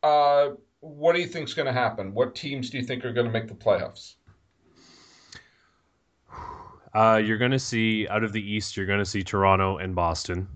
Uh, 0.04 0.50
what 0.80 1.14
do 1.14 1.22
you 1.22 1.28
think 1.28 1.48
is 1.48 1.54
going 1.54 1.66
to 1.66 1.74
happen? 1.74 2.14
What 2.14 2.36
teams 2.36 2.70
do 2.70 2.78
you 2.78 2.84
think 2.84 3.04
are 3.06 3.14
going 3.14 3.28
to 3.28 3.34
make 3.34 3.48
the 3.48 3.56
playoffs? 3.56 4.16
Uh, 6.94 7.22
you're 7.24 7.38
going 7.38 7.52
to 7.52 7.60
see 7.60 8.08
out 8.08 8.24
of 8.24 8.34
the 8.34 8.42
East, 8.42 8.76
you're 8.76 8.86
going 8.86 9.00
to 9.00 9.06
see 9.06 9.24
Toronto 9.24 9.78
and 9.78 9.96
Boston. 9.96 10.48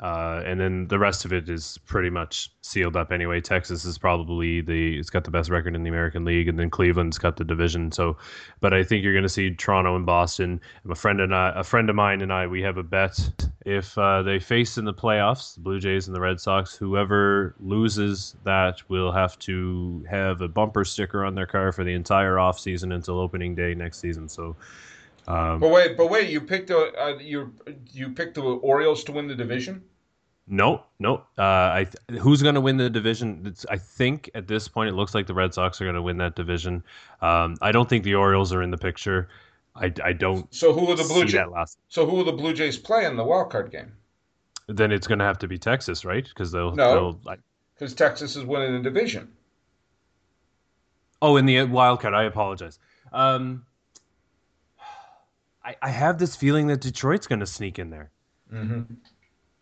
Uh, 0.00 0.42
and 0.44 0.60
then 0.60 0.88
the 0.88 0.98
rest 0.98 1.24
of 1.24 1.32
it 1.32 1.48
is 1.48 1.78
pretty 1.86 2.10
much 2.10 2.50
sealed 2.62 2.96
up 2.96 3.12
anyway. 3.12 3.40
Texas 3.40 3.84
is 3.84 3.96
probably 3.96 4.60
the 4.60 4.98
it's 4.98 5.10
got 5.10 5.24
the 5.24 5.30
best 5.30 5.50
record 5.50 5.74
in 5.74 5.82
the 5.82 5.88
American 5.88 6.24
League, 6.24 6.48
and 6.48 6.58
then 6.58 6.70
Cleveland's 6.70 7.18
got 7.18 7.36
the 7.36 7.44
division. 7.44 7.92
So, 7.92 8.16
but 8.60 8.74
I 8.74 8.82
think 8.82 9.04
you're 9.04 9.12
going 9.12 9.22
to 9.22 9.28
see 9.28 9.54
Toronto 9.54 9.96
and 9.96 10.04
Boston. 10.04 10.60
A 10.88 10.94
friend 10.94 11.20
and 11.20 11.34
I, 11.34 11.52
a 11.54 11.62
friend 11.62 11.88
of 11.88 11.96
mine 11.96 12.20
and 12.20 12.32
I, 12.32 12.46
we 12.46 12.62
have 12.62 12.76
a 12.76 12.82
bet 12.82 13.18
if 13.64 13.96
uh, 13.96 14.22
they 14.22 14.38
face 14.38 14.76
in 14.78 14.84
the 14.84 14.94
playoffs, 14.94 15.54
the 15.54 15.60
Blue 15.60 15.80
Jays 15.80 16.06
and 16.06 16.14
the 16.14 16.20
Red 16.20 16.40
Sox. 16.40 16.74
Whoever 16.74 17.54
loses 17.60 18.36
that 18.44 18.88
will 18.88 19.12
have 19.12 19.38
to 19.40 20.04
have 20.10 20.40
a 20.40 20.48
bumper 20.48 20.84
sticker 20.84 21.24
on 21.24 21.34
their 21.34 21.46
car 21.46 21.72
for 21.72 21.84
the 21.84 21.94
entire 21.94 22.38
off 22.38 22.58
season 22.58 22.92
until 22.92 23.18
opening 23.18 23.54
day 23.54 23.74
next 23.74 24.00
season. 24.00 24.28
So. 24.28 24.56
Um, 25.26 25.60
but 25.60 25.70
wait, 25.70 25.96
but 25.96 26.10
wait! 26.10 26.28
You 26.30 26.40
picked 26.40 26.68
the 26.68 26.92
uh, 27.00 27.18
you 27.18 27.54
you 27.92 28.10
picked 28.10 28.34
the 28.34 28.42
Orioles 28.42 29.04
to 29.04 29.12
win 29.12 29.26
the 29.26 29.34
division. 29.34 29.82
No, 30.46 30.82
no. 30.98 31.22
Uh, 31.38 31.70
I 31.72 31.86
th- 31.86 32.20
who's 32.20 32.42
going 32.42 32.54
to 32.54 32.60
win 32.60 32.76
the 32.76 32.90
division? 32.90 33.44
It's, 33.46 33.64
I 33.70 33.78
think 33.78 34.28
at 34.34 34.46
this 34.46 34.68
point 34.68 34.90
it 34.90 34.92
looks 34.94 35.14
like 35.14 35.26
the 35.26 35.32
Red 35.32 35.54
Sox 35.54 35.80
are 35.80 35.84
going 35.84 35.94
to 35.94 36.02
win 36.02 36.18
that 36.18 36.36
division. 36.36 36.84
Um, 37.22 37.56
I 37.62 37.72
don't 37.72 37.88
think 37.88 38.04
the 38.04 38.14
Orioles 38.14 38.52
are 38.52 38.62
in 38.62 38.70
the 38.70 38.76
picture. 38.76 39.28
I, 39.74 39.92
I 40.04 40.12
don't. 40.12 40.52
So 40.54 40.72
who 40.72 40.84
will 40.84 40.96
the 40.96 41.04
Blue 41.04 41.24
Jays? 41.24 41.76
So 41.88 42.04
who 42.06 42.16
will 42.16 42.24
the 42.24 42.32
Blue 42.32 42.52
Jays 42.52 42.76
play 42.76 43.06
in 43.06 43.16
the 43.16 43.24
wild 43.24 43.50
card 43.50 43.72
game? 43.72 43.92
Then 44.68 44.92
it's 44.92 45.06
going 45.06 45.18
to 45.18 45.24
have 45.24 45.38
to 45.38 45.48
be 45.48 45.58
Texas, 45.58 46.04
right? 46.04 46.24
Because 46.24 46.52
they'll 46.52 46.74
no, 46.74 47.18
because 47.74 47.94
Texas 47.94 48.36
is 48.36 48.44
winning 48.44 48.72
the 48.72 48.82
division. 48.82 49.32
Oh, 51.22 51.36
in 51.36 51.46
the 51.46 51.62
wild 51.64 52.00
card. 52.00 52.14
I 52.14 52.24
apologize. 52.24 52.78
Um, 53.12 53.64
I, 55.64 55.76
I 55.82 55.88
have 55.90 56.18
this 56.18 56.36
feeling 56.36 56.66
that 56.68 56.80
Detroit's 56.80 57.26
going 57.26 57.40
to 57.40 57.46
sneak 57.46 57.78
in 57.78 57.90
there. 57.90 58.10
Mm-hmm. 58.52 58.94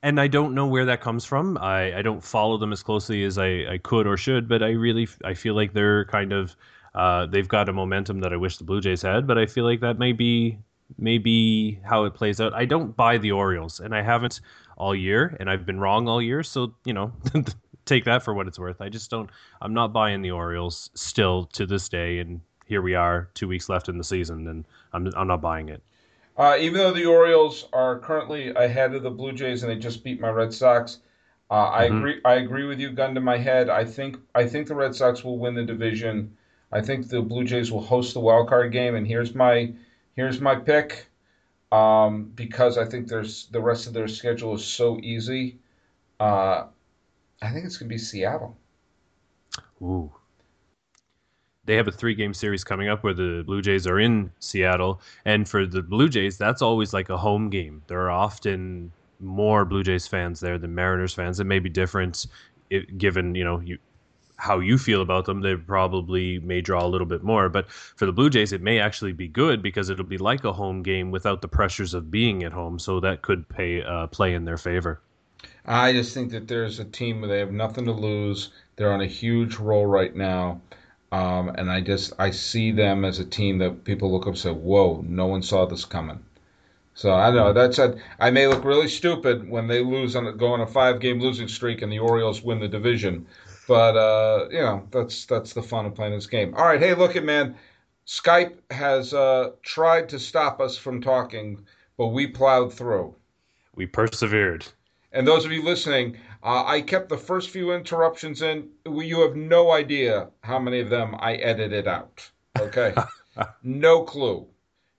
And 0.03 0.21
I 0.21 0.27
don't 0.27 0.55
know 0.55 0.67
where 0.67 0.85
that 0.87 1.01
comes 1.01 1.25
from. 1.25 1.57
I, 1.59 1.99
I 1.99 2.03
don't 2.03 2.23
follow 2.23 2.59
them 2.59 2.73
as 2.73 2.83
closely 2.83 3.25
as 3.25 3.39
I, 3.39 3.67
I 3.71 3.79
could 3.79 4.07
or 4.07 4.17
should, 4.17 4.49
but 4.49 4.63
I 4.63 4.71
really 4.71 5.09
I 5.25 5.35
feel 5.35 5.55
like 5.55 5.73
they're 5.73 6.05
kind 6.07 6.33
of 6.33 6.57
uh, 6.95 7.27
they've 7.27 7.49
got 7.49 7.69
a 7.69 7.73
momentum 7.73 8.21
that 8.21 8.33
I 8.33 8.37
wish 8.37 8.59
the 8.59 8.65
Blue 8.65 8.81
Jays 8.81 9.03
had, 9.03 9.27
but 9.27 9.39
I 9.39 9.47
feel 9.47 9.65
like 9.65 9.81
that 9.81 9.99
may 9.99 10.13
be 10.13 10.59
maybe 10.99 11.81
how 11.85 12.05
it 12.05 12.15
plays 12.15 12.41
out. 12.41 12.53
I 12.53 12.65
don't 12.65 12.97
buy 12.97 13.17
the 13.19 13.33
Orioles, 13.33 13.81
and 13.81 13.95
I 13.95 14.03
haven't 14.03 14.41
all 14.77 14.95
year, 14.95 15.37
and 15.41 15.49
I've 15.49 15.65
been 15.65 15.81
wrong 15.81 16.09
all 16.09 16.21
year. 16.21 16.43
So 16.43 16.75
you 16.85 16.93
know, 16.93 17.13
take 17.85 18.05
that 18.05 18.23
for 18.23 18.35
what 18.35 18.47
it's 18.49 18.59
worth. 18.59 18.81
I 18.81 18.89
just 18.89 19.09
don't. 19.09 19.31
I'm 19.61 19.73
not 19.73 19.93
buying 19.93 20.21
the 20.21 20.33
Orioles 20.33 20.91
still 20.95 21.45
to 21.47 21.65
this 21.65 21.89
day, 21.89 22.19
and 22.19 22.41
here 22.67 22.83
we 22.83 22.95
are, 22.95 23.31
two 23.35 23.49
weeks 23.49 23.69
left 23.69 23.89
in 23.89 23.99
the 23.99 24.05
season, 24.05 24.49
and 24.49 24.65
I'm 24.93 25.11
I'm 25.17 25.29
not 25.29 25.41
buying 25.41 25.69
it. 25.69 25.83
Uh, 26.37 26.57
even 26.59 26.79
though 26.79 26.93
the 26.93 27.07
Orioles 27.07 27.69
are 27.73 27.99
currently 27.99 28.49
ahead 28.49 28.95
of 28.95 29.03
the 29.03 29.11
Blue 29.11 29.33
Jays 29.33 29.63
and 29.63 29.71
they 29.71 29.77
just 29.77 30.03
beat 30.03 30.21
my 30.21 30.31
Red 30.31 30.53
Sox, 30.53 30.99
uh, 31.51 31.69
I 31.71 31.87
mm-hmm. 31.87 31.97
agree. 31.99 32.21
I 32.25 32.35
agree 32.35 32.65
with 32.65 32.81
you. 32.81 32.91
Gun 32.91 33.15
to 33.15 33.21
my 33.21 33.37
head. 33.37 33.69
I 33.69 33.85
think 33.85 34.17
I 34.35 34.47
think 34.47 34.67
the 34.67 34.75
Red 34.75 34.95
Sox 34.95 35.23
will 35.23 35.39
win 35.39 35.55
the 35.55 35.65
division. 35.65 36.37
I 36.73 36.81
think 36.81 37.09
the 37.09 37.21
Blue 37.21 37.45
Jays 37.45 37.71
will 37.71 37.83
host 37.83 38.15
the 38.15 38.21
wild 38.21 38.49
card 38.49 38.73
game. 38.73 38.95
And 38.95 39.07
here's 39.07 39.35
my 39.35 39.75
here's 40.17 40.41
my 40.41 40.55
pick. 40.55 41.07
Um, 41.71 42.33
because 42.35 42.77
I 42.77 42.85
think 42.85 43.09
there's 43.09 43.47
the 43.47 43.61
rest 43.61 43.87
of 43.87 43.93
their 43.93 44.09
schedule 44.09 44.55
is 44.55 44.65
so 44.65 44.99
easy. 45.03 45.59
Uh, 46.19 46.67
I 47.41 47.51
think 47.51 47.67
it's 47.67 47.77
gonna 47.77 47.89
be 47.89 47.99
Seattle. 47.99 48.57
Ooh 49.83 50.13
they 51.65 51.77
have 51.77 51.87
a 51.87 51.93
three 51.93 52.15
game 52.15 52.35
series 52.35 52.65
coming 52.65 52.89
up 52.89 53.05
where 53.05 53.15
the 53.15 53.45
Blue 53.47 53.63
Jays 53.63 53.87
are 53.87 54.01
in 54.01 54.31
Seattle. 54.41 55.01
And 55.25 55.49
for 55.49 55.65
the 55.65 55.83
Blue 55.83 56.09
Jays, 56.09 56.37
that's 56.37 56.63
always 56.63 56.93
like 56.93 57.09
a 57.09 57.17
home 57.17 57.51
game. 57.51 57.83
There 57.87 58.01
are 58.01 58.11
often 58.11 58.91
more 59.21 59.65
Blue 59.65 59.85
Jays 59.85 60.07
fans 60.07 60.41
there 60.41 60.59
than 60.59 60.75
Mariners 60.75 61.15
fans. 61.15 61.39
It 61.39 61.45
may 61.45 61.61
be 61.61 61.69
different 61.69 62.27
it, 62.71 62.99
given, 62.99 63.37
you 63.37 63.45
know, 63.45 63.61
you, 63.61 63.79
how 64.37 64.59
you 64.59 64.77
feel 64.77 65.03
about 65.03 65.25
them. 65.25 65.41
They 65.41 65.55
probably 65.55 66.41
may 66.41 66.61
draw 66.61 66.85
a 66.85 66.89
little 66.89 67.07
bit 67.07 67.23
more. 67.23 67.49
But 67.49 67.71
for 67.71 68.07
the 68.07 68.13
Blue 68.13 68.29
Jays, 68.29 68.53
it 68.53 68.61
may 68.61 68.81
actually 68.81 69.13
be 69.13 69.29
good 69.29 69.63
because 69.63 69.89
it'll 69.89 70.05
be 70.05 70.19
like 70.19 70.43
a 70.43 70.53
home 70.53 70.83
game 70.83 71.13
without 71.13 71.43
the 71.43 71.49
pressures 71.49 71.95
of 71.95 72.11
being 72.11 72.43
at 72.43 72.53
home. 72.53 72.81
So 72.81 72.99
that 73.01 73.23
could 73.23 73.49
pay 73.49 73.85
uh, 73.85 74.09
play 74.09 74.35
in 74.35 74.45
their 74.45 74.59
favor. 74.59 75.01
I 75.65 75.93
just 75.93 76.13
think 76.13 76.33
that 76.33 76.49
there's 76.49 76.81
a 76.81 76.85
team 76.85 77.21
where 77.21 77.29
they 77.29 77.39
have 77.39 77.53
nothing 77.53 77.85
to 77.85 77.93
lose. 77.93 78.51
They're 78.75 78.93
on 78.93 79.01
a 79.01 79.07
huge 79.07 79.57
roll 79.57 79.87
right 79.87 80.15
now. 80.15 80.61
Um, 81.13 81.51
and 81.51 81.71
I 81.71 81.83
just 81.83 82.15
I 82.19 82.31
see 82.31 82.73
them 82.73 83.05
as 83.05 83.19
a 83.19 83.25
team 83.25 83.59
that 83.59 83.85
people 83.85 84.11
look 84.11 84.23
up 84.23 84.29
and 84.29 84.39
say, 84.39 84.51
"Whoa, 84.51 85.05
no 85.07 85.27
one 85.27 85.43
saw 85.43 85.67
this 85.67 85.85
coming." 85.85 86.25
So 86.95 87.13
I 87.15 87.27
don't 87.27 87.37
know. 87.37 87.53
That's 87.53 87.79
a, 87.79 87.97
I 88.19 88.31
may 88.31 88.47
look 88.47 88.65
really 88.65 88.89
stupid 88.89 89.49
when 89.49 89.67
they 89.67 89.85
lose 89.85 90.17
on 90.17 90.37
go 90.39 90.49
on 90.55 90.61
a 90.63 90.67
five 90.67 91.01
game 91.01 91.21
losing 91.21 91.49
streak 91.49 91.83
and 91.83 91.93
the 91.93 91.99
Orioles 91.99 92.43
win 92.43 92.61
the 92.61 92.69
division, 92.69 93.27
but 93.69 93.95
uh, 93.95 94.49
you 94.51 94.61
know 94.61 94.89
that's 94.91 95.27
that's 95.27 95.53
the 95.53 95.63
fun 95.63 95.85
of 95.85 95.95
playing 95.95 96.15
this 96.15 96.27
game. 96.27 96.55
All 96.55 96.65
right, 96.65 96.81
hey, 96.81 96.95
look 96.95 97.15
at 97.15 97.25
man, 97.25 97.57
Skype 98.07 98.57
has 98.71 99.15
uh, 99.15 99.51
tried 99.63 100.09
to 100.09 100.19
stop 100.19 100.61
us 100.61 100.79
from 100.79 101.03
talking, 101.03 101.65
but 101.99 102.09
we 102.09 102.27
plowed 102.27 102.73
through. 102.73 103.15
We 103.75 103.87
persevered. 103.87 104.67
And 105.13 105.29
those 105.29 105.45
of 105.45 105.53
you 105.53 105.63
listening, 105.63 106.17
uh, 106.43 106.65
I 106.67 106.81
kept 106.81 107.09
the 107.09 107.17
first 107.17 107.51
few 107.51 107.73
interruptions 107.73 108.43
in. 108.43 108.69
You 108.85 109.21
have 109.21 109.37
no 109.37 109.71
idea 109.71 110.29
how 110.43 110.59
many 110.59 110.81
of 110.81 110.91
them 110.91 111.15
I 111.19 111.35
edited 111.35 111.87
out. 111.87 112.29
Okay. 112.59 112.95
no 113.63 114.03
clue. 114.03 114.47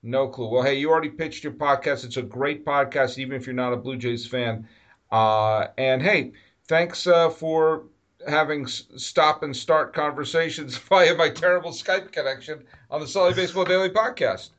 No 0.04 0.28
clue. 0.28 0.48
Well, 0.50 0.64
hey, 0.64 0.76
you 0.76 0.90
already 0.90 1.10
pitched 1.10 1.44
your 1.44 1.54
podcast. 1.54 2.06
It's 2.06 2.18
a 2.18 2.22
great 2.22 2.66
podcast, 2.66 3.18
even 3.18 3.36
if 3.36 3.46
you're 3.46 3.56
not 3.56 3.74
a 3.74 3.78
Blue 3.78 3.98
Jays 3.98 4.26
fan. 4.26 4.68
Uh, 5.12 5.68
and 5.78 6.02
hey, 6.02 6.32
thanks 6.68 7.08
uh, 7.08 7.30
for 7.30 7.84
having 8.28 8.66
stop 8.66 9.44
and 9.44 9.56
start 9.56 9.94
conversations 9.94 10.78
via 10.90 11.14
my 11.16 11.30
terrible 11.30 11.72
Skype 11.72 12.12
connection 12.12 12.64
on 12.90 13.02
the 13.02 13.08
Sully 13.08 13.34
Baseball 13.34 13.66
Daily 13.66 13.90
podcast. 13.90 14.50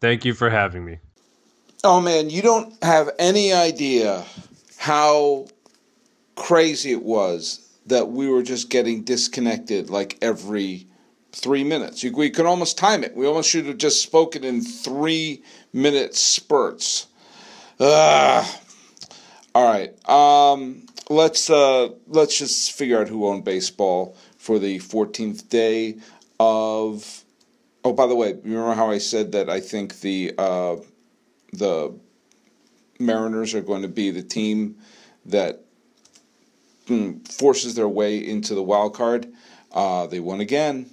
Thank 0.00 0.24
you 0.24 0.32
for 0.32 0.48
having 0.48 0.84
me. 0.84 0.98
Oh, 1.84 2.00
man, 2.00 2.30
you 2.30 2.42
don't 2.42 2.82
have 2.82 3.10
any 3.18 3.52
idea 3.52 4.24
how 4.78 5.46
crazy 6.38 6.92
it 6.92 7.02
was 7.02 7.68
that 7.86 8.08
we 8.08 8.28
were 8.28 8.42
just 8.42 8.70
getting 8.70 9.02
disconnected 9.02 9.90
like 9.90 10.16
every 10.22 10.86
three 11.32 11.64
minutes. 11.64 12.04
We 12.04 12.30
could 12.30 12.46
almost 12.46 12.78
time 12.78 13.04
it. 13.04 13.14
We 13.14 13.26
almost 13.26 13.50
should 13.50 13.66
have 13.66 13.78
just 13.78 14.02
spoken 14.02 14.44
in 14.44 14.62
three 14.62 15.42
minute 15.72 16.14
spurts. 16.14 17.06
Uh, 17.78 18.46
all 19.54 19.64
right. 19.64 20.08
Um, 20.08 20.86
let's 21.10 21.50
uh, 21.50 21.90
let's 22.06 22.38
just 22.38 22.72
figure 22.72 23.00
out 23.00 23.08
who 23.08 23.26
owned 23.26 23.44
baseball 23.44 24.16
for 24.36 24.58
the 24.58 24.78
14th 24.78 25.48
day 25.48 25.98
of. 26.38 27.24
Oh, 27.84 27.92
by 27.92 28.06
the 28.06 28.14
way, 28.14 28.34
remember 28.42 28.74
how 28.74 28.90
I 28.90 28.98
said 28.98 29.32
that 29.32 29.48
I 29.48 29.60
think 29.60 30.00
the 30.00 30.34
uh, 30.36 30.76
the 31.52 31.94
Mariners 32.98 33.54
are 33.54 33.60
going 33.60 33.82
to 33.82 33.88
be 33.88 34.10
the 34.10 34.22
team 34.22 34.76
that 35.26 35.64
forces 37.24 37.74
their 37.74 37.88
way 37.88 38.18
into 38.18 38.54
the 38.54 38.62
wild 38.62 38.94
card. 38.94 39.26
Uh, 39.72 40.06
they 40.06 40.20
won 40.20 40.40
again. 40.40 40.86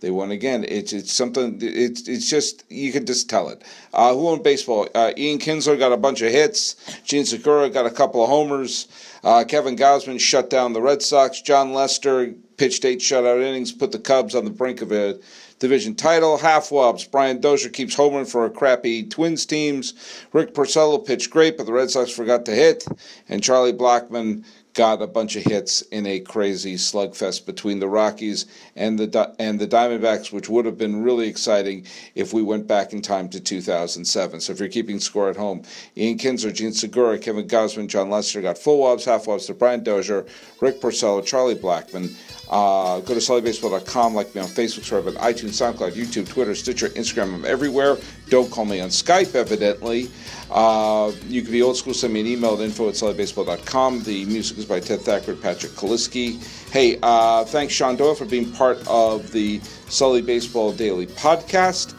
They 0.00 0.10
won 0.10 0.32
again. 0.32 0.64
It's 0.66 0.92
it's 0.92 1.12
something. 1.12 1.58
It's 1.62 2.08
it's 2.08 2.28
just 2.28 2.64
you 2.68 2.90
can 2.90 3.06
just 3.06 3.30
tell 3.30 3.48
it. 3.50 3.62
Uh, 3.94 4.12
who 4.12 4.22
won 4.22 4.42
baseball? 4.42 4.88
Uh, 4.92 5.12
Ian 5.16 5.38
Kinsler 5.38 5.78
got 5.78 5.92
a 5.92 5.96
bunch 5.96 6.22
of 6.22 6.32
hits. 6.32 6.74
Jean 7.04 7.24
Segura 7.24 7.70
got 7.70 7.86
a 7.86 7.90
couple 7.90 8.20
of 8.20 8.28
homers. 8.28 8.88
Uh, 9.22 9.44
Kevin 9.46 9.76
Gausman 9.76 10.18
shut 10.18 10.50
down 10.50 10.72
the 10.72 10.82
Red 10.82 11.02
Sox. 11.02 11.40
Jon 11.40 11.72
Lester 11.72 12.34
pitched 12.56 12.84
eight 12.84 12.98
shutout 12.98 13.40
innings, 13.40 13.70
put 13.70 13.92
the 13.92 13.98
Cubs 13.98 14.34
on 14.34 14.44
the 14.44 14.50
brink 14.50 14.82
of 14.82 14.90
a 14.90 15.20
division 15.60 15.94
title. 15.94 16.36
Half 16.36 16.72
wobs. 16.72 17.04
Brian 17.04 17.40
Dozier 17.40 17.70
keeps 17.70 17.94
homering 17.94 18.28
for 18.28 18.44
a 18.44 18.50
crappy 18.50 19.04
Twins 19.04 19.46
teams. 19.46 19.94
Rick 20.32 20.52
Porcello 20.54 21.06
pitched 21.06 21.30
great, 21.30 21.56
but 21.56 21.66
the 21.66 21.72
Red 21.72 21.90
Sox 21.90 22.10
forgot 22.10 22.44
to 22.46 22.52
hit. 22.52 22.84
And 23.28 23.40
Charlie 23.40 23.72
Blackmon 23.72 24.44
got 24.74 25.02
a 25.02 25.06
bunch 25.06 25.36
of 25.36 25.42
hits 25.42 25.82
in 25.82 26.06
a 26.06 26.20
crazy 26.20 26.76
slugfest 26.76 27.44
between 27.44 27.78
the 27.78 27.88
Rockies 27.88 28.46
and 28.74 28.98
the 28.98 29.34
and 29.38 29.60
the 29.60 29.66
Diamondbacks, 29.66 30.32
which 30.32 30.48
would 30.48 30.64
have 30.64 30.78
been 30.78 31.02
really 31.02 31.28
exciting 31.28 31.86
if 32.14 32.32
we 32.32 32.42
went 32.42 32.66
back 32.66 32.92
in 32.92 33.02
time 33.02 33.28
to 33.30 33.40
2007. 33.40 34.40
So 34.40 34.52
if 34.52 34.58
you're 34.58 34.68
keeping 34.68 34.98
score 34.98 35.28
at 35.28 35.36
home, 35.36 35.62
Ian 35.96 36.18
Kinsler, 36.18 36.54
Jean 36.54 36.72
Segura, 36.72 37.18
Kevin 37.18 37.46
Gausman, 37.46 37.88
Jon 37.88 38.10
Lester 38.10 38.40
got 38.40 38.58
full 38.58 38.78
wobs, 38.78 39.04
half 39.04 39.26
wobs 39.26 39.46
to 39.46 39.54
Brian 39.54 39.82
Dozier, 39.82 40.24
Rick 40.60 40.80
Porcello, 40.80 41.24
Charlie 41.24 41.54
Blackmon. 41.54 42.14
Uh, 42.50 43.00
go 43.00 43.14
to 43.14 43.20
sullybaseball.com, 43.20 44.14
like 44.14 44.34
me 44.34 44.40
on 44.42 44.46
Facebook, 44.46 45.06
on 45.06 45.14
iTunes, 45.14 45.50
SoundCloud, 45.50 45.92
YouTube, 45.92 46.28
Twitter, 46.28 46.54
Stitcher, 46.54 46.90
Instagram. 46.90 47.34
I'm 47.34 47.44
everywhere. 47.46 47.96
Don't 48.28 48.50
call 48.50 48.64
me 48.64 48.80
on 48.80 48.88
Skype, 48.88 49.34
evidently. 49.34 50.10
Uh, 50.50 51.12
you 51.28 51.42
can 51.42 51.52
be 51.52 51.62
old 51.62 51.76
school, 51.76 51.94
send 51.94 52.12
me 52.12 52.20
an 52.20 52.26
email 52.26 52.54
at 52.54 52.60
info 52.60 52.88
at 52.88 52.94
sullybaseball.com. 52.94 54.02
The 54.04 54.24
music 54.26 54.58
is 54.58 54.64
by 54.64 54.80
Ted 54.80 55.00
Thacker 55.00 55.34
Patrick 55.34 55.72
Kaliski. 55.72 56.42
Hey, 56.70 56.98
uh, 57.02 57.44
thanks, 57.44 57.74
Shaun 57.74 57.96
Doyle, 57.96 58.14
for 58.14 58.24
being 58.24 58.50
part 58.52 58.78
of 58.86 59.32
the 59.32 59.60
Sully 59.88 60.22
Baseball 60.22 60.72
Daily 60.72 61.06
podcast. 61.06 61.94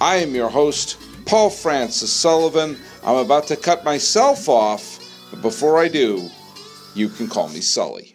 I 0.00 0.16
am 0.16 0.34
your 0.34 0.48
host, 0.48 0.98
Paul 1.26 1.50
Francis 1.50 2.12
Sullivan. 2.12 2.78
I'm 3.02 3.16
about 3.16 3.46
to 3.48 3.56
cut 3.56 3.84
myself 3.84 4.48
off, 4.48 4.98
but 5.30 5.42
before 5.42 5.78
I 5.78 5.88
do, 5.88 6.30
you 6.94 7.08
can 7.08 7.28
call 7.28 7.48
me 7.48 7.60
Sully. 7.60 8.13